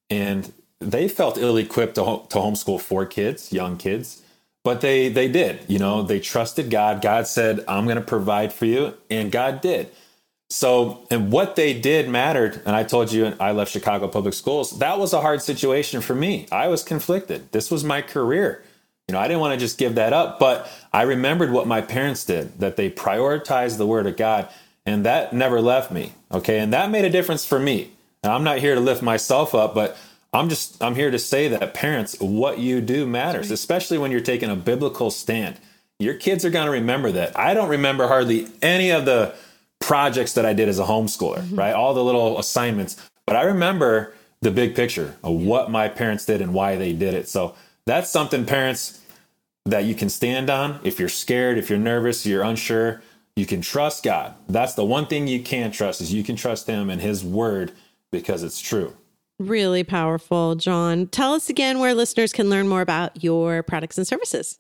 and 0.09 0.51
they 0.79 1.07
felt 1.07 1.37
ill 1.37 1.57
equipped 1.57 1.95
to, 1.95 2.03
to 2.03 2.37
homeschool 2.37 2.81
four 2.81 3.05
kids, 3.05 3.53
young 3.53 3.77
kids. 3.77 4.21
But 4.63 4.81
they 4.81 5.09
they 5.09 5.27
did. 5.27 5.61
You 5.67 5.79
know, 5.79 6.03
they 6.03 6.19
trusted 6.19 6.69
God. 6.69 7.01
God 7.01 7.27
said, 7.27 7.63
"I'm 7.67 7.85
going 7.85 7.97
to 7.97 8.03
provide 8.03 8.51
for 8.51 8.65
you," 8.65 8.93
and 9.09 9.31
God 9.31 9.61
did. 9.61 9.91
So, 10.49 11.07
and 11.09 11.31
what 11.31 11.55
they 11.55 11.73
did 11.73 12.07
mattered. 12.09 12.61
And 12.65 12.75
I 12.75 12.83
told 12.83 13.11
you 13.11 13.33
I 13.39 13.51
left 13.51 13.71
Chicago 13.71 14.07
Public 14.07 14.33
Schools. 14.33 14.79
That 14.79 14.99
was 14.99 15.13
a 15.13 15.21
hard 15.21 15.41
situation 15.41 16.01
for 16.01 16.15
me. 16.15 16.47
I 16.51 16.67
was 16.67 16.83
conflicted. 16.83 17.51
This 17.51 17.71
was 17.71 17.83
my 17.83 18.01
career. 18.01 18.63
You 19.07 19.13
know, 19.13 19.19
I 19.19 19.27
didn't 19.27 19.41
want 19.41 19.53
to 19.53 19.59
just 19.59 19.77
give 19.77 19.95
that 19.95 20.13
up, 20.13 20.39
but 20.39 20.69
I 20.91 21.03
remembered 21.03 21.51
what 21.51 21.67
my 21.67 21.81
parents 21.81 22.25
did, 22.25 22.59
that 22.59 22.75
they 22.75 22.89
prioritized 22.89 23.77
the 23.77 23.85
word 23.85 24.07
of 24.07 24.17
God, 24.17 24.49
and 24.85 25.05
that 25.05 25.31
never 25.31 25.61
left 25.61 25.91
me. 25.91 26.13
Okay. 26.31 26.59
And 26.59 26.73
that 26.73 26.89
made 26.89 27.05
a 27.05 27.09
difference 27.09 27.45
for 27.45 27.59
me. 27.59 27.91
And 28.23 28.33
I'm 28.33 28.43
not 28.43 28.57
here 28.57 28.73
to 28.73 28.81
lift 28.81 29.03
myself 29.03 29.53
up, 29.53 29.75
but 29.75 29.95
I'm 30.33 30.49
just 30.49 30.83
I'm 30.83 30.95
here 30.95 31.11
to 31.11 31.19
say 31.19 31.47
that 31.47 31.73
parents, 31.73 32.19
what 32.19 32.59
you 32.59 32.81
do 32.81 33.05
matters, 33.05 33.51
especially 33.51 33.97
when 33.97 34.11
you're 34.11 34.19
taking 34.21 34.49
a 34.49 34.55
biblical 34.55 35.11
stand. 35.11 35.59
Your 35.99 36.15
kids 36.15 36.43
are 36.43 36.49
going 36.49 36.65
to 36.65 36.71
remember 36.71 37.11
that. 37.13 37.37
I 37.39 37.53
don't 37.53 37.69
remember 37.69 38.07
hardly 38.07 38.47
any 38.61 38.89
of 38.89 39.05
the 39.05 39.33
projects 39.79 40.33
that 40.33 40.45
I 40.45 40.53
did 40.53 40.67
as 40.67 40.79
a 40.79 40.83
homeschooler, 40.83 41.39
mm-hmm. 41.39 41.55
right? 41.55 41.73
All 41.73 41.93
the 41.93 42.03
little 42.03 42.37
assignments, 42.37 42.97
but 43.25 43.35
I 43.35 43.43
remember 43.43 44.13
the 44.41 44.51
big 44.51 44.75
picture 44.75 45.15
of 45.23 45.33
what 45.35 45.71
my 45.71 45.87
parents 45.87 46.25
did 46.25 46.41
and 46.41 46.53
why 46.53 46.75
they 46.75 46.91
did 46.91 47.13
it. 47.13 47.29
So 47.29 47.55
that's 47.85 48.09
something 48.09 48.45
parents 48.45 49.01
that 49.65 49.85
you 49.85 49.95
can 49.95 50.09
stand 50.09 50.49
on. 50.49 50.79
If 50.83 50.99
you're 50.99 51.09
scared, 51.09 51.57
if 51.57 51.69
you're 51.69 51.79
nervous, 51.79 52.25
you're 52.25 52.43
unsure, 52.43 53.01
you 53.35 53.45
can 53.45 53.61
trust 53.61 54.03
God. 54.03 54.33
That's 54.47 54.73
the 54.73 54.85
one 54.85 55.07
thing 55.07 55.27
you 55.27 55.41
can 55.41 55.71
trust 55.71 56.01
is 56.01 56.13
you 56.13 56.23
can 56.23 56.35
trust 56.35 56.67
him 56.67 56.89
and 56.89 57.01
his 57.01 57.23
word 57.23 57.71
because 58.11 58.43
it's 58.43 58.59
true. 58.61 58.95
Really 59.39 59.83
powerful, 59.83 60.55
John. 60.55 61.07
Tell 61.07 61.33
us 61.33 61.49
again 61.49 61.79
where 61.79 61.93
listeners 61.93 62.31
can 62.31 62.49
learn 62.49 62.69
more 62.69 62.81
about 62.81 63.21
your 63.23 63.61
products 63.63 63.97
and 63.97 64.07
services. 64.07 64.59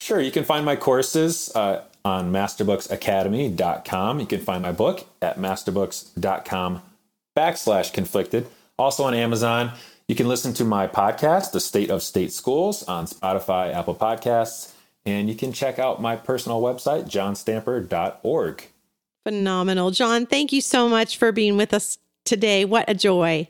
Sure, 0.00 0.20
you 0.20 0.32
can 0.32 0.44
find 0.44 0.64
my 0.64 0.74
courses 0.76 1.54
uh, 1.54 1.84
on 2.04 2.32
masterbooksacademy.com. 2.32 4.20
You 4.20 4.26
can 4.26 4.40
find 4.40 4.62
my 4.62 4.72
book 4.72 5.06
at 5.22 5.38
masterbooks.com 5.38 6.82
backslash 7.36 7.92
conflicted. 7.92 8.48
Also 8.78 9.04
on 9.04 9.14
Amazon, 9.14 9.72
you 10.08 10.14
can 10.14 10.28
listen 10.28 10.52
to 10.54 10.64
my 10.64 10.86
podcast, 10.86 11.52
The 11.52 11.60
State 11.60 11.90
of 11.90 12.02
State 12.02 12.32
Schools, 12.32 12.82
on 12.84 13.06
Spotify, 13.06 13.74
Apple 13.74 13.94
Podcasts, 13.94 14.72
and 15.04 15.28
you 15.28 15.34
can 15.34 15.52
check 15.52 15.78
out 15.78 16.00
my 16.00 16.16
personal 16.16 16.60
website, 16.60 17.04
johnstamper.org. 17.08 18.68
Phenomenal. 19.24 19.90
John, 19.90 20.26
thank 20.26 20.52
you 20.52 20.60
so 20.60 20.88
much 20.88 21.18
for 21.18 21.32
being 21.32 21.56
with 21.56 21.74
us 21.74 21.98
today. 22.24 22.64
What 22.64 22.88
a 22.88 22.94
joy. 22.94 23.48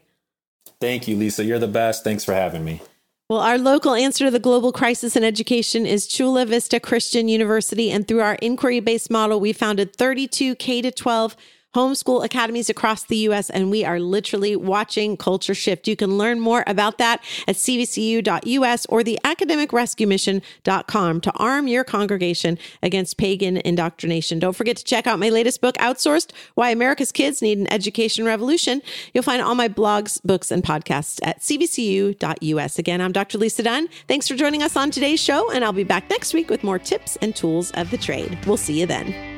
Thank 0.80 1.08
you, 1.08 1.16
Lisa. 1.16 1.44
You're 1.44 1.58
the 1.58 1.68
best. 1.68 2.04
Thanks 2.04 2.24
for 2.24 2.32
having 2.32 2.64
me. 2.64 2.80
Well, 3.28 3.40
our 3.40 3.58
local 3.58 3.94
answer 3.94 4.24
to 4.26 4.30
the 4.30 4.38
global 4.38 4.72
crisis 4.72 5.16
in 5.16 5.24
education 5.24 5.84
is 5.84 6.06
Chula 6.06 6.46
Vista 6.46 6.78
Christian 6.78 7.28
University. 7.28 7.90
And 7.90 8.06
through 8.06 8.20
our 8.20 8.36
inquiry 8.36 8.80
based 8.80 9.10
model, 9.10 9.40
we 9.40 9.52
founded 9.52 9.96
32 9.96 10.54
K 10.54 10.80
12 10.90 11.36
homeschool 11.76 12.24
academies 12.24 12.70
across 12.70 13.04
the 13.04 13.18
U.S., 13.28 13.50
and 13.50 13.70
we 13.70 13.84
are 13.84 14.00
literally 14.00 14.56
watching 14.56 15.14
culture 15.18 15.54
shift. 15.54 15.86
You 15.86 15.94
can 15.94 16.16
learn 16.16 16.40
more 16.40 16.64
about 16.66 16.96
that 16.96 17.22
at 17.46 17.56
cvcu.us 17.56 18.86
or 18.86 19.04
the 19.04 19.18
academicrescuemission.com 19.22 21.20
to 21.20 21.32
arm 21.32 21.68
your 21.68 21.84
congregation 21.84 22.58
against 22.82 23.18
pagan 23.18 23.58
indoctrination. 23.58 24.38
Don't 24.38 24.56
forget 24.56 24.78
to 24.78 24.84
check 24.84 25.06
out 25.06 25.18
my 25.18 25.28
latest 25.28 25.60
book, 25.60 25.76
Outsourced 25.76 26.32
Why 26.54 26.70
America's 26.70 27.12
Kids 27.12 27.42
Need 27.42 27.58
an 27.58 27.70
Education 27.70 28.24
Revolution. 28.24 28.80
You'll 29.12 29.22
find 29.22 29.42
all 29.42 29.54
my 29.54 29.68
blogs, 29.68 30.22
books, 30.22 30.50
and 30.50 30.62
podcasts 30.62 31.20
at 31.22 31.40
cvcu.us. 31.40 32.78
Again, 32.78 33.02
I'm 33.02 33.12
Dr. 33.12 33.36
Lisa 33.36 33.62
Dunne. 33.62 33.88
Thanks 34.08 34.26
for 34.26 34.34
joining 34.34 34.62
us 34.62 34.76
on 34.76 34.90
today's 34.90 35.20
show, 35.20 35.50
and 35.50 35.62
I'll 35.62 35.74
be 35.74 35.84
back 35.84 36.08
next 36.08 36.32
week 36.32 36.48
with 36.48 36.64
more 36.64 36.78
tips 36.78 37.16
and 37.20 37.36
tools 37.36 37.70
of 37.72 37.90
the 37.90 37.98
trade. 37.98 38.38
We'll 38.46 38.56
see 38.56 38.80
you 38.80 38.86
then. 38.86 39.35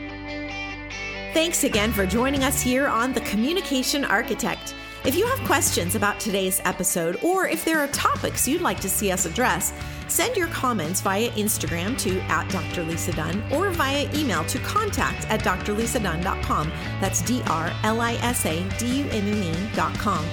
Thanks 1.34 1.64
again 1.64 1.92
for 1.92 2.06
joining 2.06 2.42
us 2.42 2.62
here 2.62 2.88
on 2.88 3.12
The 3.12 3.20
Communication 3.20 4.02
Architect. 4.02 4.74
If 5.04 5.14
you 5.14 5.26
have 5.26 5.38
questions 5.46 5.94
about 5.94 6.18
today's 6.18 6.60
episode, 6.64 7.22
or 7.22 7.46
if 7.46 7.66
there 7.66 7.78
are 7.80 7.86
topics 7.88 8.48
you'd 8.48 8.62
like 8.62 8.80
to 8.80 8.88
see 8.88 9.12
us 9.12 9.26
address, 9.26 9.74
send 10.08 10.38
your 10.38 10.48
comments 10.48 11.02
via 11.02 11.28
Instagram 11.32 11.98
to 11.98 12.18
at 12.22 12.48
Dr. 12.48 12.82
Lisa 12.82 13.12
Dunne 13.12 13.42
or 13.52 13.70
via 13.70 14.10
email 14.14 14.42
to 14.44 14.58
contact 14.60 15.28
at 15.30 15.40
drlisadunne.com. 15.40 16.72
That's 17.00 17.20
D 17.20 17.42
R 17.46 17.70
L 17.84 18.00
I 18.00 18.14
S 18.14 18.46
A 18.46 18.66
D 18.78 19.02
U 19.02 19.04
N 19.10 19.28
N 19.28 19.70
E.com. 19.74 20.24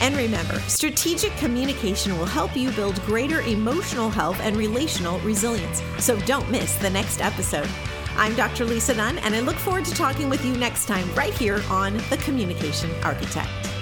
And 0.00 0.14
remember, 0.14 0.58
strategic 0.60 1.34
communication 1.36 2.18
will 2.18 2.26
help 2.26 2.54
you 2.54 2.70
build 2.72 3.00
greater 3.02 3.40
emotional 3.42 4.10
health 4.10 4.38
and 4.42 4.56
relational 4.56 5.18
resilience. 5.20 5.82
So 5.98 6.18
don't 6.20 6.50
miss 6.50 6.76
the 6.76 6.90
next 6.90 7.22
episode. 7.22 7.68
I'm 8.16 8.36
Dr. 8.36 8.64
Lisa 8.64 8.94
Dunne, 8.94 9.18
and 9.18 9.34
I 9.34 9.40
look 9.40 9.56
forward 9.56 9.84
to 9.86 9.94
talking 9.94 10.28
with 10.28 10.44
you 10.44 10.56
next 10.56 10.86
time 10.86 11.12
right 11.14 11.34
here 11.34 11.62
on 11.68 11.96
The 12.10 12.16
Communication 12.18 12.90
Architect. 13.02 13.73